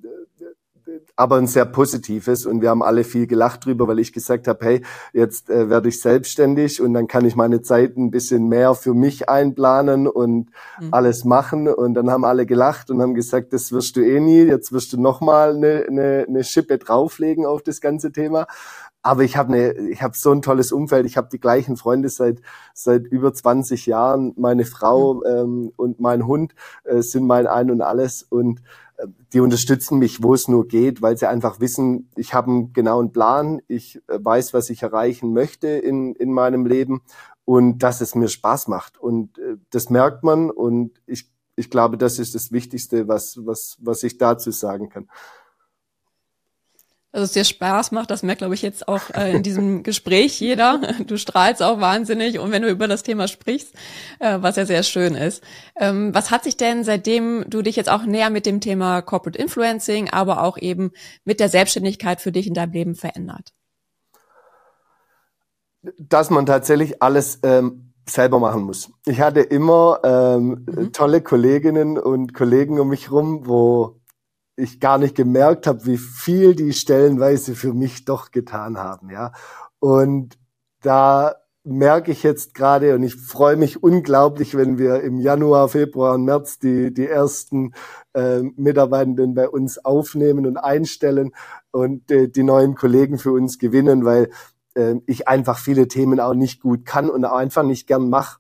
aber 1.16 1.38
ein 1.38 1.48
sehr 1.48 1.66
positives 1.66 2.46
und 2.46 2.62
wir 2.62 2.70
haben 2.70 2.84
alle 2.84 3.04
viel 3.04 3.28
gelacht 3.28 3.66
drüber, 3.66 3.88
weil 3.88 4.00
ich 4.00 4.12
gesagt 4.12 4.48
habe, 4.48 4.66
hey, 4.66 4.82
jetzt 5.14 5.50
äh, 5.50 5.70
werde 5.70 5.90
ich 5.90 6.02
selbstständig 6.02 6.82
und 6.82 6.94
dann 6.94 7.08
kann 7.08 7.26
ich 7.26 7.36
meine 7.36 7.62
Zeit 7.62 7.96
ein 7.96 8.12
bisschen 8.12 8.48
mehr 8.48 8.74
für 8.74 8.94
mich 8.94 9.30
einplanen 9.30 10.08
und 10.08 10.50
mhm. 10.80 10.90
alles 10.92 11.24
machen 11.24 11.68
und 11.68 11.94
dann 11.94 12.10
haben 12.10 12.26
alle 12.26 12.46
gelacht 12.46 12.90
und 12.90 13.02
haben 13.02 13.14
gesagt, 13.14 13.54
das 13.54 13.72
wirst 13.72 13.96
du 13.96 14.02
eh 14.02 14.20
nie, 14.20 14.44
jetzt 14.44 14.72
wirst 14.74 14.92
du 14.94 15.00
nochmal 15.00 15.56
eine, 15.56 15.86
eine, 15.88 16.26
eine 16.28 16.44
Schippe 16.44 16.78
drauflegen 16.78 17.46
auf 17.46 17.64
das 17.64 17.80
ganze 17.80 18.12
Thema 18.12 18.48
aber 19.06 19.24
ich 19.24 19.38
habe 19.38 19.54
eine, 19.54 19.74
ich 19.74 20.02
habe 20.02 20.18
so 20.18 20.32
ein 20.32 20.42
tolles 20.42 20.72
Umfeld. 20.72 21.06
Ich 21.06 21.16
habe 21.16 21.30
die 21.32 21.40
gleichen 21.40 21.78
Freunde 21.78 22.10
seit 22.10 22.42
seit 22.74 23.06
über 23.06 23.36
20 23.36 23.86
Jahren. 23.86 24.34
Meine 24.36 24.66
Frau 24.66 25.16
mhm. 25.16 25.22
ähm, 25.28 25.72
und 25.76 26.00
mein 26.00 26.26
Hund 26.26 26.56
äh, 26.86 27.04
sind 27.04 27.28
mein 27.28 27.46
Ein 27.46 27.70
und 27.70 27.82
Alles 27.82 28.24
und 28.24 28.64
äh, 28.98 29.06
die 29.32 29.42
unterstützen 29.42 30.00
mich, 30.00 30.24
wo 30.24 30.34
es 30.34 30.48
nur 30.48 30.68
geht, 30.68 31.04
weil 31.04 31.18
sie 31.18 31.30
einfach 31.30 31.60
wissen, 31.60 32.10
ich 32.16 32.34
habe 32.34 32.50
einen 32.50 32.74
genauen 32.74 33.12
Plan, 33.12 33.62
ich 33.68 34.02
äh, 34.08 34.18
weiß, 34.20 34.56
was 34.56 34.72
ich 34.72 34.82
erreichen 34.82 35.34
möchte 35.34 35.68
in 35.68 36.16
in 36.16 36.34
meinem 36.34 36.66
Leben 36.66 37.04
und 37.46 37.84
dass 37.84 38.02
es 38.02 38.16
mir 38.16 38.28
Spaß 38.28 38.68
macht 38.70 38.98
und 38.98 39.38
äh, 39.38 39.58
das 39.70 39.92
merkt 39.92 40.24
man 40.24 40.50
und 40.50 41.00
ich 41.06 41.30
ich 41.56 41.70
glaube, 41.70 41.98
das 42.00 42.18
ist 42.18 42.34
das 42.34 42.52
Wichtigste, 42.52 43.08
was 43.08 43.40
was 43.46 43.78
was 43.82 44.02
ich 44.02 44.18
dazu 44.18 44.50
sagen 44.50 44.90
kann 44.90 45.08
dass 47.16 47.24
es 47.24 47.32
dir 47.32 47.46
Spaß 47.46 47.94
macht, 47.94 48.12
das 48.12 48.24
merkt, 48.24 48.40
glaube 48.40 48.56
ich, 48.56 48.62
jetzt 48.62 48.90
auch 48.90 49.10
äh, 49.12 49.38
in 49.38 49.42
diesem 49.42 49.84
Gespräch 49.84 50.38
jeder. 50.42 50.82
Du 51.08 51.16
strahlst 51.18 51.64
auch 51.64 51.80
wahnsinnig 51.80 52.40
und 52.40 52.52
wenn 52.52 52.62
du 52.62 52.70
über 52.70 52.90
das 52.90 53.04
Thema 53.04 53.30
sprichst, 53.30 53.74
äh, 54.20 54.40
was 54.42 54.58
ja 54.58 54.66
sehr 54.66 54.84
schön 54.84 55.16
ist. 55.16 55.42
Ähm, 55.80 56.14
was 56.14 56.30
hat 56.30 56.44
sich 56.44 56.58
denn, 56.58 56.84
seitdem 56.84 57.46
du 57.48 57.62
dich 57.62 57.78
jetzt 57.78 57.90
auch 57.90 58.04
näher 58.04 58.30
mit 58.30 58.46
dem 58.46 58.60
Thema 58.60 59.02
Corporate 59.02 59.40
Influencing, 59.40 60.10
aber 60.10 60.44
auch 60.44 60.58
eben 60.58 60.92
mit 61.24 61.40
der 61.40 61.48
Selbstständigkeit 61.48 62.20
für 62.20 62.34
dich 62.34 62.48
in 62.48 62.54
deinem 62.54 62.74
Leben 62.74 62.96
verändert? 62.96 63.54
Dass 65.98 66.30
man 66.30 66.46
tatsächlich 66.46 67.02
alles 67.02 67.40
ähm, 67.44 67.94
selber 68.10 68.40
machen 68.40 68.64
muss. 68.64 68.92
Ich 69.06 69.22
hatte 69.22 69.40
immer 69.40 70.02
ähm, 70.04 70.66
mhm. 70.68 70.92
tolle 70.92 71.22
Kolleginnen 71.22 71.98
und 71.98 72.34
Kollegen 72.34 72.78
um 72.78 72.90
mich 72.90 73.10
rum, 73.10 73.44
wo 73.46 74.02
ich 74.56 74.80
gar 74.80 74.98
nicht 74.98 75.16
gemerkt 75.16 75.68
habe, 75.68 75.86
wie 75.86 75.98
viel 75.98 76.56
die 76.56 76.74
stellenweise 76.74 77.56
für 77.56 77.74
mich 77.74 78.06
doch 78.06 78.32
getan 78.32 78.78
haben, 78.78 79.10
ja. 79.10 79.32
Und 79.80 80.38
da 80.82 81.36
merke 81.66 82.12
ich 82.12 82.22
jetzt 82.22 82.54
gerade 82.54 82.94
und 82.94 83.02
ich 83.02 83.16
freue 83.16 83.58
mich 83.58 83.82
unglaublich, 83.82 84.56
wenn 84.56 84.78
wir 84.78 85.02
im 85.02 85.20
Januar, 85.20 85.68
Februar 85.68 86.14
und 86.14 86.24
März 86.24 86.60
die, 86.60 86.94
die 86.94 87.08
ersten 87.08 87.74
äh, 88.14 88.42
Mitarbeitenden 88.56 89.34
bei 89.34 89.50
uns 89.50 89.84
aufnehmen 89.84 90.46
und 90.46 90.58
einstellen 90.58 91.32
und 91.72 92.12
äh, 92.12 92.30
die 92.30 92.44
neuen 92.44 92.76
Kollegen 92.76 93.18
für 93.18 93.32
uns 93.32 93.58
gewinnen, 93.58 94.06
weil 94.06 94.30
äh, 94.76 94.96
ich 95.08 95.28
einfach 95.28 95.58
viele 95.58 95.88
Themen 95.88 96.20
auch 96.20 96.36
nicht 96.36 96.62
gut 96.62 96.86
kann 96.86 97.10
und 97.10 97.26
auch 97.26 97.36
einfach 97.36 97.64
nicht 97.64 97.88
gern 97.88 98.10
mache. 98.10 98.40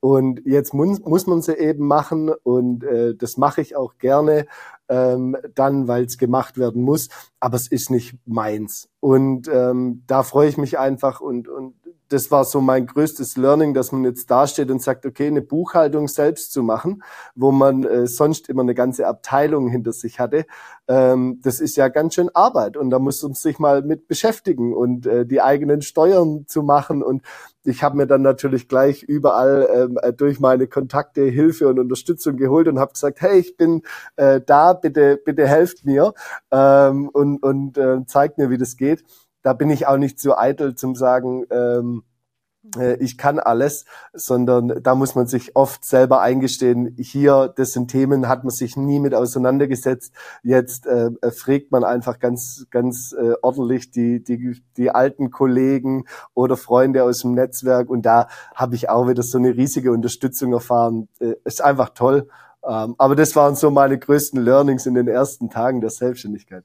Und 0.00 0.42
jetzt 0.44 0.74
muss, 0.74 1.00
muss 1.00 1.26
man 1.26 1.42
sie 1.42 1.54
eben 1.54 1.86
machen 1.86 2.30
und 2.42 2.84
äh, 2.84 3.14
das 3.14 3.36
mache 3.36 3.60
ich 3.60 3.76
auch 3.76 3.98
gerne 3.98 4.46
ähm, 4.88 5.36
dann, 5.54 5.88
weil 5.88 6.04
es 6.04 6.18
gemacht 6.18 6.58
werden 6.58 6.82
muss, 6.82 7.08
aber 7.40 7.56
es 7.56 7.68
ist 7.68 7.90
nicht 7.90 8.16
meins. 8.24 8.88
Und 9.00 9.48
ähm, 9.52 10.02
da 10.06 10.22
freue 10.22 10.48
ich 10.48 10.58
mich 10.58 10.78
einfach 10.78 11.20
und, 11.20 11.48
und 11.48 11.74
das 12.08 12.30
war 12.30 12.44
so 12.44 12.60
mein 12.60 12.86
größtes 12.86 13.36
Learning, 13.36 13.74
dass 13.74 13.92
man 13.92 14.04
jetzt 14.04 14.30
dasteht 14.30 14.70
und 14.70 14.82
sagt, 14.82 15.06
okay, 15.06 15.26
eine 15.26 15.42
Buchhaltung 15.42 16.08
selbst 16.08 16.52
zu 16.52 16.62
machen, 16.62 17.02
wo 17.34 17.52
man 17.52 17.84
äh, 17.84 18.06
sonst 18.06 18.48
immer 18.48 18.62
eine 18.62 18.74
ganze 18.74 19.06
Abteilung 19.06 19.68
hinter 19.68 19.92
sich 19.92 20.20
hatte, 20.20 20.46
ähm, 20.88 21.40
das 21.42 21.60
ist 21.60 21.76
ja 21.76 21.88
ganz 21.88 22.14
schön 22.14 22.30
Arbeit. 22.34 22.76
Und 22.76 22.90
da 22.90 22.98
muss 22.98 23.22
man 23.22 23.34
sich 23.34 23.58
mal 23.58 23.82
mit 23.82 24.08
beschäftigen 24.08 24.74
und 24.74 25.06
äh, 25.06 25.26
die 25.26 25.42
eigenen 25.42 25.82
Steuern 25.82 26.44
zu 26.46 26.62
machen. 26.62 27.02
Und 27.02 27.22
ich 27.64 27.82
habe 27.82 27.96
mir 27.96 28.06
dann 28.06 28.22
natürlich 28.22 28.68
gleich 28.68 29.02
überall 29.02 29.68
ähm, 29.72 29.98
äh, 30.00 30.12
durch 30.12 30.38
meine 30.38 30.68
Kontakte 30.68 31.22
Hilfe 31.22 31.68
und 31.68 31.78
Unterstützung 31.78 32.36
geholt 32.36 32.68
und 32.68 32.78
habe 32.78 32.92
gesagt, 32.92 33.20
hey, 33.20 33.38
ich 33.40 33.56
bin 33.56 33.82
äh, 34.16 34.40
da, 34.44 34.72
bitte, 34.72 35.20
bitte 35.24 35.46
helft 35.46 35.84
mir 35.84 36.14
ähm, 36.52 37.08
und, 37.08 37.42
und 37.42 37.76
äh, 37.78 38.04
zeigt 38.06 38.38
mir, 38.38 38.50
wie 38.50 38.58
das 38.58 38.76
geht 38.76 39.02
da 39.46 39.52
bin 39.52 39.70
ich 39.70 39.86
auch 39.86 39.96
nicht 39.96 40.18
so 40.18 40.36
eitel 40.36 40.74
zum 40.74 40.96
sagen, 40.96 41.44
ähm, 41.50 42.02
äh, 42.76 42.96
ich 42.96 43.16
kann 43.16 43.38
alles, 43.38 43.84
sondern 44.12 44.82
da 44.82 44.96
muss 44.96 45.14
man 45.14 45.28
sich 45.28 45.54
oft 45.54 45.84
selber 45.84 46.20
eingestehen, 46.20 46.96
hier, 46.98 47.54
das 47.54 47.70
sind 47.70 47.88
Themen, 47.88 48.26
hat 48.26 48.42
man 48.42 48.50
sich 48.50 48.76
nie 48.76 48.98
mit 48.98 49.14
auseinandergesetzt. 49.14 50.12
Jetzt 50.42 50.88
äh, 50.88 51.10
äh, 51.22 51.30
fragt 51.30 51.70
man 51.70 51.84
einfach 51.84 52.18
ganz, 52.18 52.66
ganz 52.72 53.14
äh, 53.16 53.34
ordentlich 53.40 53.92
die, 53.92 54.20
die, 54.20 54.60
die 54.76 54.90
alten 54.90 55.30
Kollegen 55.30 56.06
oder 56.34 56.56
Freunde 56.56 57.04
aus 57.04 57.20
dem 57.20 57.34
Netzwerk 57.34 57.88
und 57.88 58.02
da 58.02 58.26
habe 58.52 58.74
ich 58.74 58.88
auch 58.88 59.06
wieder 59.06 59.22
so 59.22 59.38
eine 59.38 59.56
riesige 59.56 59.92
Unterstützung 59.92 60.54
erfahren. 60.54 61.08
Äh, 61.20 61.34
ist 61.44 61.62
einfach 61.62 61.90
toll. 61.90 62.26
Ähm, 62.64 62.96
aber 62.98 63.14
das 63.14 63.36
waren 63.36 63.54
so 63.54 63.70
meine 63.70 63.96
größten 63.96 64.42
Learnings 64.42 64.86
in 64.86 64.94
den 64.94 65.06
ersten 65.06 65.50
Tagen 65.50 65.80
der 65.80 65.90
Selbstständigkeit. 65.90 66.64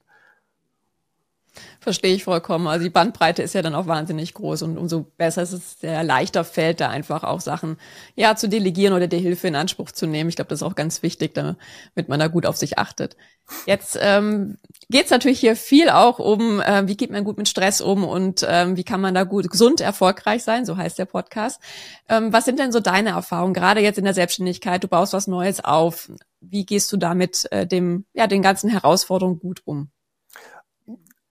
Verstehe 1.82 2.14
ich 2.14 2.24
vollkommen. 2.24 2.68
Also 2.68 2.84
die 2.84 2.90
Bandbreite 2.90 3.44
ist 3.44 3.54
ja 3.54 3.62
dann 3.62 3.76
auch 3.76 3.88
wahnsinnig 3.88 4.34
groß 4.34 4.62
und 4.62 4.78
umso 4.78 5.12
besser 5.18 5.42
ist 5.42 5.52
es, 5.52 5.80
sehr 5.80 6.04
leichter 6.04 6.44
fällt 6.44 6.80
da 6.80 6.90
einfach 6.90 7.24
auch 7.24 7.42
Sachen 7.42 7.78
ja 8.16 8.36
zu 8.36 8.48
delegieren 8.48 8.94
oder 8.94 9.08
die 9.08 9.18
Hilfe 9.18 9.48
in 9.48 9.56
Anspruch 9.56 9.92
zu 9.92 10.08
nehmen. 10.08 10.30
Ich 10.30 10.36
glaube, 10.36 10.50
das 10.50 10.60
ist 10.60 10.68
auch 10.68 10.76
ganz 10.76 11.04
wichtig, 11.04 11.34
damit 11.34 12.08
man 12.08 12.20
da 12.20 12.28
gut 12.28 12.46
auf 12.46 12.56
sich 12.56 12.78
achtet. 12.78 13.18
Jetzt 13.66 13.98
ähm, 14.02 14.58
geht 14.90 15.06
es 15.06 15.12
natürlich 15.12 15.40
hier 15.40 15.56
viel 15.58 15.90
auch 15.90 16.20
um, 16.20 16.62
äh, 16.62 16.88
wie 16.88 16.96
geht 16.96 17.12
man 17.12 17.24
gut 17.24 17.38
mit 17.38 17.50
Stress 17.50 17.82
um 17.82 18.06
und 18.06 18.46
ähm, 18.48 18.78
wie 18.78 18.84
kann 18.84 19.02
man 19.02 19.14
da 19.14 19.24
gut 19.24 19.50
gesund 19.50 19.82
erfolgreich 19.82 20.44
sein, 20.44 20.66
so 20.66 20.78
heißt 20.78 21.00
der 21.00 21.06
Podcast. 21.06 21.60
Ähm, 22.08 22.32
was 22.32 22.46
sind 22.46 22.60
denn 22.60 22.72
so 22.72 22.80
deine 22.80 23.10
Erfahrungen, 23.10 23.54
gerade 23.54 23.82
jetzt 23.82 23.98
in 23.98 24.06
der 24.06 24.14
Selbstständigkeit? 24.14 24.84
Du 24.84 24.88
baust 24.88 25.14
was 25.14 25.28
Neues 25.28 25.64
auf. 25.64 26.12
Wie 26.40 26.66
gehst 26.66 26.92
du 26.94 26.98
damit 26.98 27.52
äh, 27.52 27.68
dem, 27.68 28.06
ja, 28.14 28.28
den 28.28 28.42
ganzen 28.42 28.70
Herausforderungen 28.70 29.40
gut 29.40 29.62
um? 29.66 29.90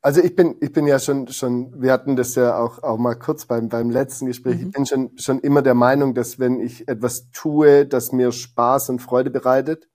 Also 0.02 0.22
ich 0.22 0.34
bin, 0.34 0.56
ich 0.60 0.72
bin 0.72 0.86
ja 0.86 0.98
schon, 0.98 1.28
schon, 1.28 1.82
wir 1.82 1.92
hatten 1.92 2.16
das 2.16 2.34
ja 2.34 2.58
auch, 2.58 2.82
auch 2.82 2.96
mal 2.96 3.16
kurz 3.16 3.44
beim, 3.44 3.68
beim 3.68 3.90
letzten 3.90 4.26
Gespräch. 4.26 4.58
Mhm. 4.58 4.66
Ich 4.66 4.72
bin 4.72 4.86
schon, 4.86 5.18
schon 5.18 5.40
immer 5.40 5.60
der 5.60 5.74
Meinung, 5.74 6.14
dass 6.14 6.38
wenn 6.38 6.58
ich 6.58 6.88
etwas 6.88 7.30
tue, 7.32 7.86
das 7.86 8.10
mir 8.10 8.32
Spaß 8.32 8.88
und 8.88 9.00
Freude 9.00 9.30
bereitet, 9.30 9.90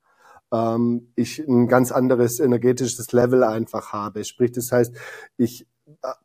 ähm, 0.54 1.12
ich 1.16 1.40
ein 1.40 1.68
ganz 1.68 1.92
anderes 1.92 2.40
energetisches 2.40 3.12
Level 3.14 3.44
einfach 3.44 3.94
habe. 3.94 4.24
Sprich, 4.24 4.52
das 4.52 4.72
heißt, 4.72 4.96
ich 5.38 5.68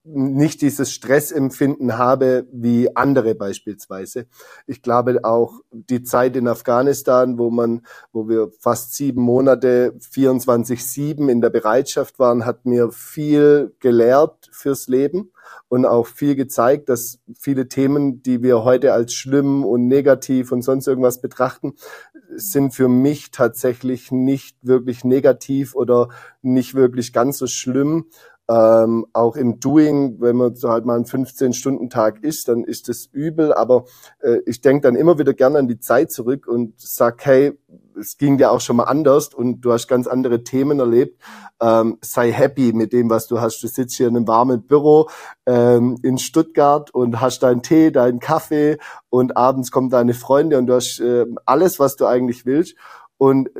nicht 0.04 0.62
dieses 0.62 0.92
Stressempfinden 0.92 1.98
habe 1.98 2.46
wie 2.52 2.94
andere 2.96 3.34
beispielsweise. 3.34 4.26
Ich 4.66 4.82
glaube 4.82 5.20
auch 5.24 5.60
die 5.70 6.02
Zeit 6.02 6.36
in 6.36 6.48
Afghanistan, 6.48 7.38
wo 7.38 7.50
man, 7.50 7.82
wo 8.12 8.28
wir 8.28 8.50
fast 8.58 8.94
sieben 8.94 9.22
Monate 9.22 9.94
24-7 10.00 11.28
in 11.30 11.40
der 11.40 11.50
Bereitschaft 11.50 12.18
waren, 12.18 12.44
hat 12.44 12.66
mir 12.66 12.90
viel 12.90 13.74
gelehrt 13.80 14.48
fürs 14.52 14.88
Leben 14.88 15.32
und 15.68 15.86
auch 15.86 16.06
viel 16.06 16.34
gezeigt, 16.34 16.88
dass 16.88 17.18
viele 17.38 17.68
Themen, 17.68 18.22
die 18.22 18.42
wir 18.42 18.64
heute 18.64 18.92
als 18.92 19.12
schlimm 19.14 19.64
und 19.64 19.86
negativ 19.86 20.52
und 20.52 20.62
sonst 20.62 20.86
irgendwas 20.86 21.20
betrachten, 21.20 21.74
sind 22.34 22.74
für 22.74 22.88
mich 22.88 23.30
tatsächlich 23.30 24.12
nicht 24.12 24.56
wirklich 24.62 25.04
negativ 25.04 25.74
oder 25.74 26.08
nicht 26.42 26.74
wirklich 26.74 27.12
ganz 27.12 27.38
so 27.38 27.46
schlimm, 27.46 28.06
ähm, 28.50 29.06
auch 29.12 29.36
im 29.36 29.60
Doing, 29.60 30.20
wenn 30.20 30.34
man 30.34 30.56
so 30.56 30.70
halt 30.70 30.84
mal 30.84 30.96
einen 30.96 31.04
15-Stunden-Tag 31.04 32.24
ist, 32.24 32.48
dann 32.48 32.64
ist 32.64 32.88
das 32.88 33.06
übel. 33.12 33.52
Aber 33.52 33.84
äh, 34.20 34.38
ich 34.44 34.60
denke 34.60 34.82
dann 34.82 34.96
immer 34.96 35.20
wieder 35.20 35.34
gerne 35.34 35.60
an 35.60 35.68
die 35.68 35.78
Zeit 35.78 36.10
zurück 36.10 36.48
und 36.48 36.74
sag, 36.76 37.24
hey, 37.24 37.56
es 37.96 38.16
ging 38.16 38.38
dir 38.38 38.50
auch 38.50 38.60
schon 38.60 38.76
mal 38.76 38.84
anders 38.84 39.28
und 39.28 39.60
du 39.60 39.72
hast 39.72 39.86
ganz 39.86 40.08
andere 40.08 40.42
Themen 40.42 40.80
erlebt. 40.80 41.22
Ähm, 41.60 41.98
sei 42.00 42.32
happy 42.32 42.72
mit 42.72 42.92
dem, 42.92 43.08
was 43.08 43.28
du 43.28 43.40
hast. 43.40 43.62
Du 43.62 43.68
sitzt 43.68 43.96
hier 43.96 44.08
in 44.08 44.16
einem 44.16 44.26
warmen 44.26 44.66
Büro 44.66 45.08
ähm, 45.46 45.96
in 46.02 46.18
Stuttgart 46.18 46.92
und 46.92 47.20
hast 47.20 47.44
deinen 47.44 47.62
Tee, 47.62 47.92
deinen 47.92 48.18
Kaffee 48.18 48.78
und 49.10 49.36
abends 49.36 49.70
kommen 49.70 49.90
deine 49.90 50.14
Freunde 50.14 50.58
und 50.58 50.66
du 50.66 50.74
hast 50.74 50.98
äh, 50.98 51.26
alles, 51.44 51.78
was 51.78 51.94
du 51.94 52.06
eigentlich 52.06 52.46
willst. 52.46 52.74
Und 53.16 53.50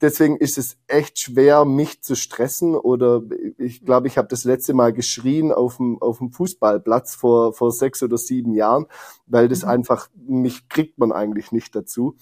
deswegen 0.00 0.36
ist 0.36 0.58
es 0.58 0.76
echt 0.86 1.18
schwer, 1.18 1.64
mich 1.64 2.02
zu 2.02 2.14
stressen 2.14 2.74
oder 2.74 3.22
ich 3.58 3.84
glaube, 3.84 4.08
ich 4.08 4.18
habe 4.18 4.28
das 4.28 4.44
letzte 4.44 4.74
Mal 4.74 4.92
geschrien 4.92 5.52
auf 5.52 5.76
dem, 5.76 6.00
auf 6.00 6.18
dem 6.18 6.30
Fußballplatz 6.30 7.14
vor, 7.14 7.52
vor 7.52 7.72
sechs 7.72 8.02
oder 8.02 8.18
sieben 8.18 8.52
Jahren, 8.52 8.86
weil 9.26 9.48
das 9.48 9.62
mhm. 9.62 9.68
einfach, 9.70 10.08
mich 10.14 10.68
kriegt 10.68 10.98
man 10.98 11.12
eigentlich 11.12 11.52
nicht 11.52 11.74
dazu. 11.74 12.16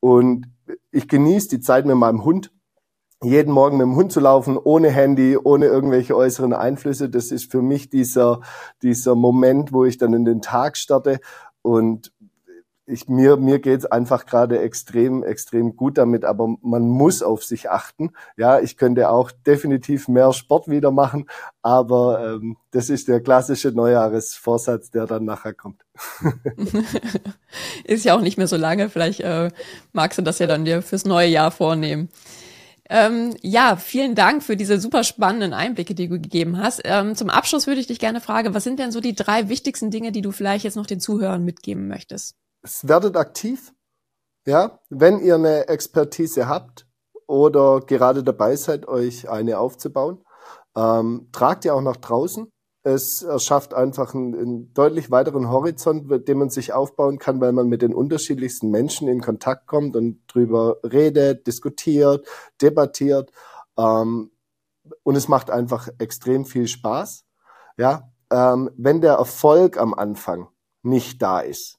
Und 0.00 0.46
ich 0.90 1.08
genieße 1.08 1.48
die 1.48 1.60
Zeit 1.60 1.86
mit 1.86 1.96
meinem 1.96 2.24
Hund, 2.24 2.52
jeden 3.22 3.52
Morgen 3.52 3.78
mit 3.78 3.86
dem 3.86 3.96
Hund 3.96 4.12
zu 4.12 4.20
laufen, 4.20 4.58
ohne 4.58 4.90
Handy, 4.90 5.38
ohne 5.42 5.66
irgendwelche 5.66 6.14
äußeren 6.14 6.52
Einflüsse. 6.52 7.08
Das 7.08 7.32
ist 7.32 7.50
für 7.50 7.62
mich 7.62 7.88
dieser, 7.88 8.40
dieser 8.82 9.14
Moment, 9.14 9.72
wo 9.72 9.84
ich 9.84 9.96
dann 9.96 10.12
in 10.12 10.24
den 10.24 10.42
Tag 10.42 10.76
starte. 10.76 11.20
Und 11.62 12.12
ich, 12.86 13.08
mir, 13.08 13.36
mir 13.36 13.58
geht's 13.58 13.84
einfach 13.84 14.26
gerade 14.26 14.60
extrem, 14.60 15.24
extrem 15.24 15.76
gut 15.76 15.98
damit, 15.98 16.24
aber 16.24 16.56
man 16.62 16.88
muss 16.88 17.22
auf 17.22 17.42
sich 17.42 17.68
achten. 17.68 18.12
Ja, 18.36 18.60
ich 18.60 18.76
könnte 18.76 19.10
auch 19.10 19.32
definitiv 19.32 20.06
mehr 20.06 20.32
Sport 20.32 20.68
wieder 20.68 20.92
machen, 20.92 21.26
aber 21.62 22.34
ähm, 22.34 22.56
das 22.70 22.88
ist 22.88 23.08
der 23.08 23.20
klassische 23.20 23.72
Neujahresvorsatz, 23.72 24.90
der 24.90 25.06
dann 25.06 25.24
nachher 25.24 25.52
kommt. 25.52 25.82
ist 27.84 28.04
ja 28.04 28.14
auch 28.14 28.20
nicht 28.20 28.38
mehr 28.38 28.46
so 28.46 28.56
lange, 28.56 28.88
vielleicht 28.88 29.20
äh, 29.20 29.50
magst 29.92 30.18
du 30.18 30.22
das 30.22 30.38
ja 30.38 30.46
dann 30.46 30.64
dir 30.64 30.80
fürs 30.80 31.04
neue 31.04 31.28
Jahr 31.28 31.50
vornehmen. 31.50 32.08
Ähm, 32.88 33.34
ja, 33.42 33.74
vielen 33.76 34.14
Dank 34.14 34.44
für 34.44 34.56
diese 34.56 34.78
super 34.78 35.02
spannenden 35.02 35.52
Einblicke, 35.52 35.96
die 35.96 36.06
du 36.06 36.20
gegeben 36.20 36.58
hast. 36.58 36.82
Ähm, 36.84 37.16
zum 37.16 37.30
Abschluss 37.30 37.66
würde 37.66 37.80
ich 37.80 37.88
dich 37.88 37.98
gerne 37.98 38.20
fragen, 38.20 38.54
was 38.54 38.62
sind 38.62 38.78
denn 38.78 38.92
so 38.92 39.00
die 39.00 39.16
drei 39.16 39.48
wichtigsten 39.48 39.90
Dinge, 39.90 40.12
die 40.12 40.22
du 40.22 40.30
vielleicht 40.30 40.64
jetzt 40.64 40.76
noch 40.76 40.86
den 40.86 41.00
Zuhörern 41.00 41.44
mitgeben 41.44 41.88
möchtest? 41.88 42.36
Es 42.66 42.88
werdet 42.88 43.16
aktiv. 43.16 43.72
Ja, 44.44 44.80
wenn 44.90 45.20
ihr 45.20 45.36
eine 45.36 45.68
Expertise 45.68 46.48
habt 46.48 46.86
oder 47.26 47.80
gerade 47.80 48.22
dabei 48.22 48.54
seid, 48.56 48.86
euch 48.86 49.28
eine 49.28 49.58
aufzubauen, 49.58 50.24
ähm, 50.76 51.28
tragt 51.32 51.64
ihr 51.64 51.74
auch 51.74 51.80
nach 51.80 51.96
draußen. 51.96 52.52
Es 52.84 53.22
erschafft 53.22 53.74
einfach 53.74 54.14
einen, 54.14 54.34
einen, 54.34 54.74
deutlich 54.74 55.10
weiteren 55.10 55.48
Horizont, 55.48 56.28
den 56.28 56.38
man 56.38 56.50
sich 56.50 56.72
aufbauen 56.72 57.18
kann, 57.18 57.40
weil 57.40 57.52
man 57.52 57.68
mit 57.68 57.82
den 57.82 57.92
unterschiedlichsten 57.92 58.70
Menschen 58.70 59.08
in 59.08 59.20
Kontakt 59.20 59.66
kommt 59.66 59.96
und 59.96 60.22
drüber 60.28 60.76
redet, 60.84 61.46
diskutiert, 61.48 62.24
debattiert. 62.62 63.32
Ähm, 63.76 64.30
und 65.02 65.16
es 65.16 65.26
macht 65.26 65.50
einfach 65.50 65.88
extrem 65.98 66.44
viel 66.44 66.68
Spaß. 66.68 67.24
Ja, 67.76 68.12
ähm, 68.30 68.70
wenn 68.76 69.00
der 69.00 69.14
Erfolg 69.14 69.78
am 69.78 69.94
Anfang 69.94 70.48
nicht 70.82 71.20
da 71.20 71.40
ist, 71.40 71.75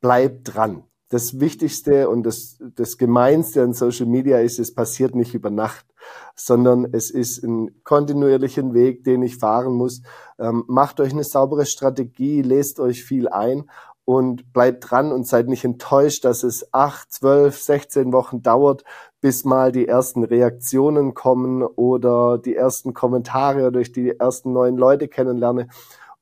bleib 0.00 0.44
dran. 0.44 0.84
Das 1.10 1.40
Wichtigste 1.40 2.10
und 2.10 2.22
das, 2.24 2.58
das 2.74 2.98
Gemeinste 2.98 3.62
an 3.62 3.72
Social 3.72 4.04
Media 4.06 4.40
ist, 4.40 4.58
es 4.58 4.74
passiert 4.74 5.14
nicht 5.14 5.34
über 5.34 5.48
Nacht, 5.48 5.86
sondern 6.34 6.86
es 6.92 7.10
ist 7.10 7.42
ein 7.42 7.82
kontinuierlichen 7.82 8.74
Weg, 8.74 9.04
den 9.04 9.22
ich 9.22 9.38
fahren 9.38 9.72
muss. 9.72 10.02
Ähm, 10.38 10.64
macht 10.68 11.00
euch 11.00 11.12
eine 11.12 11.24
saubere 11.24 11.64
Strategie, 11.64 12.42
lest 12.42 12.78
euch 12.78 13.04
viel 13.04 13.26
ein 13.26 13.70
und 14.04 14.52
bleibt 14.52 14.90
dran 14.90 15.10
und 15.10 15.26
seid 15.26 15.48
nicht 15.48 15.64
enttäuscht, 15.64 16.26
dass 16.26 16.42
es 16.42 16.74
acht, 16.74 17.10
zwölf, 17.10 17.58
sechzehn 17.58 18.12
Wochen 18.12 18.42
dauert, 18.42 18.84
bis 19.22 19.44
mal 19.44 19.72
die 19.72 19.88
ersten 19.88 20.24
Reaktionen 20.24 21.14
kommen 21.14 21.62
oder 21.62 22.36
die 22.36 22.54
ersten 22.54 22.92
Kommentare 22.92 23.66
oder 23.66 23.80
ich 23.80 23.92
die 23.92 24.10
ersten 24.10 24.52
neuen 24.52 24.76
Leute 24.76 25.08
kennenlerne. 25.08 25.68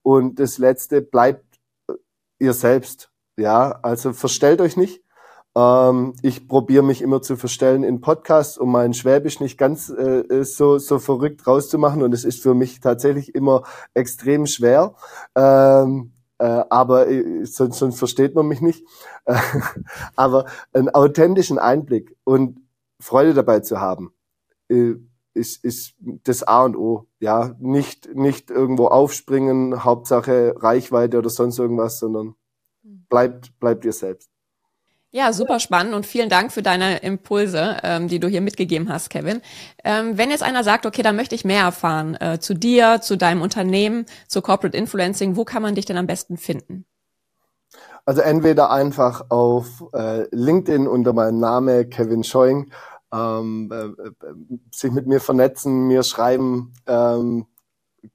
Und 0.02 0.38
das 0.38 0.58
Letzte, 0.58 1.02
bleibt 1.02 1.44
ihr 2.38 2.52
selbst. 2.52 3.10
Ja, 3.36 3.78
also 3.82 4.12
verstellt 4.12 4.60
euch 4.60 4.76
nicht. 4.76 5.02
Ähm, 5.56 6.14
ich 6.22 6.48
probiere 6.48 6.82
mich 6.82 7.02
immer 7.02 7.22
zu 7.22 7.36
verstellen 7.36 7.82
in 7.82 8.00
Podcasts, 8.00 8.58
um 8.58 8.72
meinen 8.72 8.94
Schwäbisch 8.94 9.40
nicht 9.40 9.58
ganz 9.58 9.90
äh, 9.90 10.44
so, 10.44 10.78
so 10.78 10.98
verrückt 10.98 11.46
rauszumachen. 11.46 12.02
Und 12.02 12.12
es 12.12 12.24
ist 12.24 12.42
für 12.42 12.54
mich 12.54 12.80
tatsächlich 12.80 13.34
immer 13.34 13.62
extrem 13.94 14.46
schwer. 14.46 14.94
Ähm, 15.34 16.12
äh, 16.38 16.64
aber 16.70 17.08
äh, 17.08 17.44
sonst, 17.46 17.78
sonst 17.78 17.98
versteht 17.98 18.34
man 18.34 18.46
mich 18.46 18.60
nicht. 18.60 18.86
aber 20.16 20.46
einen 20.72 20.90
authentischen 20.90 21.58
Einblick 21.58 22.16
und 22.24 22.60
Freude 23.00 23.34
dabei 23.34 23.60
zu 23.60 23.80
haben, 23.80 24.12
äh, 24.68 24.94
ist, 25.34 25.64
ist 25.64 25.94
das 26.24 26.42
A 26.42 26.64
und 26.64 26.76
O. 26.76 27.06
Ja, 27.20 27.54
nicht, 27.58 28.14
nicht 28.14 28.50
irgendwo 28.50 28.86
aufspringen, 28.88 29.84
Hauptsache 29.84 30.54
Reichweite 30.58 31.18
oder 31.18 31.30
sonst 31.30 31.58
irgendwas, 31.58 31.98
sondern 31.98 32.34
bleibt, 33.08 33.58
bleibt 33.60 33.84
ihr 33.84 33.92
selbst. 33.92 34.30
Ja, 35.10 35.32
super 35.32 35.60
spannend 35.60 35.94
und 35.94 36.04
vielen 36.04 36.28
Dank 36.28 36.52
für 36.52 36.62
deine 36.62 36.98
Impulse, 36.98 37.78
ähm, 37.82 38.08
die 38.08 38.20
du 38.20 38.28
hier 38.28 38.42
mitgegeben 38.42 38.92
hast, 38.92 39.08
Kevin. 39.08 39.40
Ähm, 39.82 40.18
wenn 40.18 40.30
jetzt 40.30 40.42
einer 40.42 40.62
sagt, 40.62 40.84
okay, 40.84 41.02
da 41.02 41.12
möchte 41.12 41.34
ich 41.34 41.44
mehr 41.44 41.62
erfahren 41.62 42.16
äh, 42.16 42.38
zu 42.38 42.54
dir, 42.54 43.00
zu 43.00 43.16
deinem 43.16 43.40
Unternehmen, 43.40 44.04
zu 44.28 44.42
Corporate 44.42 44.76
Influencing, 44.76 45.36
wo 45.36 45.44
kann 45.44 45.62
man 45.62 45.74
dich 45.74 45.86
denn 45.86 45.96
am 45.96 46.06
besten 46.06 46.36
finden? 46.36 46.84
Also 48.04 48.20
entweder 48.20 48.70
einfach 48.70 49.30
auf 49.30 49.84
äh, 49.94 50.26
LinkedIn 50.32 50.86
unter 50.86 51.12
meinem 51.12 51.40
Namen 51.40 51.88
Kevin 51.88 52.22
Scheuing 52.22 52.70
ähm, 53.12 53.70
äh, 53.72 53.86
äh, 53.86 54.34
sich 54.70 54.92
mit 54.92 55.06
mir 55.06 55.20
vernetzen, 55.20 55.86
mir 55.86 56.02
schreiben, 56.02 56.74
ähm, 56.86 57.46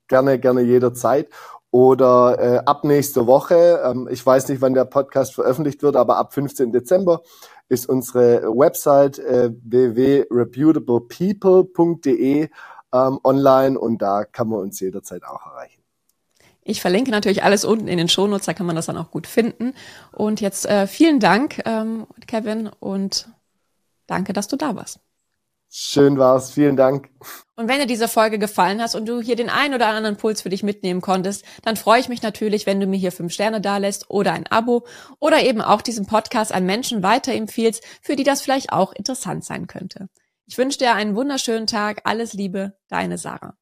gerne, 0.07 0.39
gerne 0.39 0.61
jederzeit 0.61 1.29
oder 1.71 2.37
äh, 2.39 2.59
ab 2.65 2.83
nächste 2.83 3.25
Woche, 3.27 3.81
ähm, 3.85 4.09
ich 4.11 4.25
weiß 4.25 4.49
nicht, 4.49 4.61
wann 4.61 4.73
der 4.73 4.83
Podcast 4.85 5.33
veröffentlicht 5.33 5.83
wird, 5.83 5.95
aber 5.95 6.17
ab 6.17 6.33
15. 6.33 6.73
Dezember 6.73 7.21
ist 7.69 7.87
unsere 7.87 8.41
Website 8.43 9.19
äh, 9.19 9.51
www.reputablepeople.de 9.63 12.49
ähm, 12.93 13.19
online 13.23 13.79
und 13.79 14.01
da 14.01 14.25
kann 14.25 14.49
man 14.49 14.59
uns 14.59 14.81
jederzeit 14.81 15.23
auch 15.23 15.45
erreichen. 15.45 15.81
Ich 16.63 16.81
verlinke 16.81 17.09
natürlich 17.09 17.43
alles 17.43 17.65
unten 17.65 17.87
in 17.87 17.97
den 17.97 18.09
Shownotes, 18.09 18.45
da 18.45 18.53
kann 18.53 18.65
man 18.65 18.75
das 18.75 18.85
dann 18.85 18.97
auch 18.97 19.09
gut 19.09 19.25
finden. 19.25 19.73
Und 20.11 20.41
jetzt 20.41 20.65
äh, 20.65 20.87
vielen 20.87 21.19
Dank, 21.19 21.61
ähm, 21.65 22.05
Kevin, 22.27 22.69
und 22.79 23.29
danke, 24.07 24.33
dass 24.33 24.47
du 24.47 24.57
da 24.57 24.75
warst. 24.75 24.99
Schön 25.69 26.17
war's, 26.17 26.51
vielen 26.51 26.75
Dank. 26.75 27.09
Und 27.61 27.67
wenn 27.67 27.77
dir 27.77 27.85
diese 27.85 28.07
Folge 28.07 28.39
gefallen 28.39 28.81
hat 28.81 28.95
und 28.95 29.05
du 29.05 29.21
hier 29.21 29.35
den 29.35 29.51
einen 29.51 29.75
oder 29.75 29.85
anderen 29.85 30.17
Puls 30.17 30.41
für 30.41 30.49
dich 30.49 30.63
mitnehmen 30.63 30.99
konntest, 30.99 31.45
dann 31.61 31.75
freue 31.75 31.99
ich 31.99 32.09
mich 32.09 32.23
natürlich, 32.23 32.65
wenn 32.65 32.79
du 32.79 32.87
mir 32.87 32.97
hier 32.97 33.11
fünf 33.11 33.31
Sterne 33.33 33.61
dalässt 33.61 34.09
oder 34.09 34.33
ein 34.33 34.47
Abo 34.47 34.87
oder 35.19 35.43
eben 35.43 35.61
auch 35.61 35.83
diesen 35.83 36.07
Podcast 36.07 36.51
an 36.51 36.65
Menschen 36.65 37.03
weiterempfiehlst, 37.03 37.83
für 38.01 38.15
die 38.15 38.23
das 38.23 38.41
vielleicht 38.41 38.73
auch 38.73 38.93
interessant 38.93 39.45
sein 39.45 39.67
könnte. 39.67 40.09
Ich 40.47 40.57
wünsche 40.57 40.79
dir 40.79 40.95
einen 40.95 41.15
wunderschönen 41.15 41.67
Tag, 41.67 42.01
alles 42.05 42.33
Liebe, 42.33 42.73
deine 42.89 43.19
Sarah. 43.19 43.53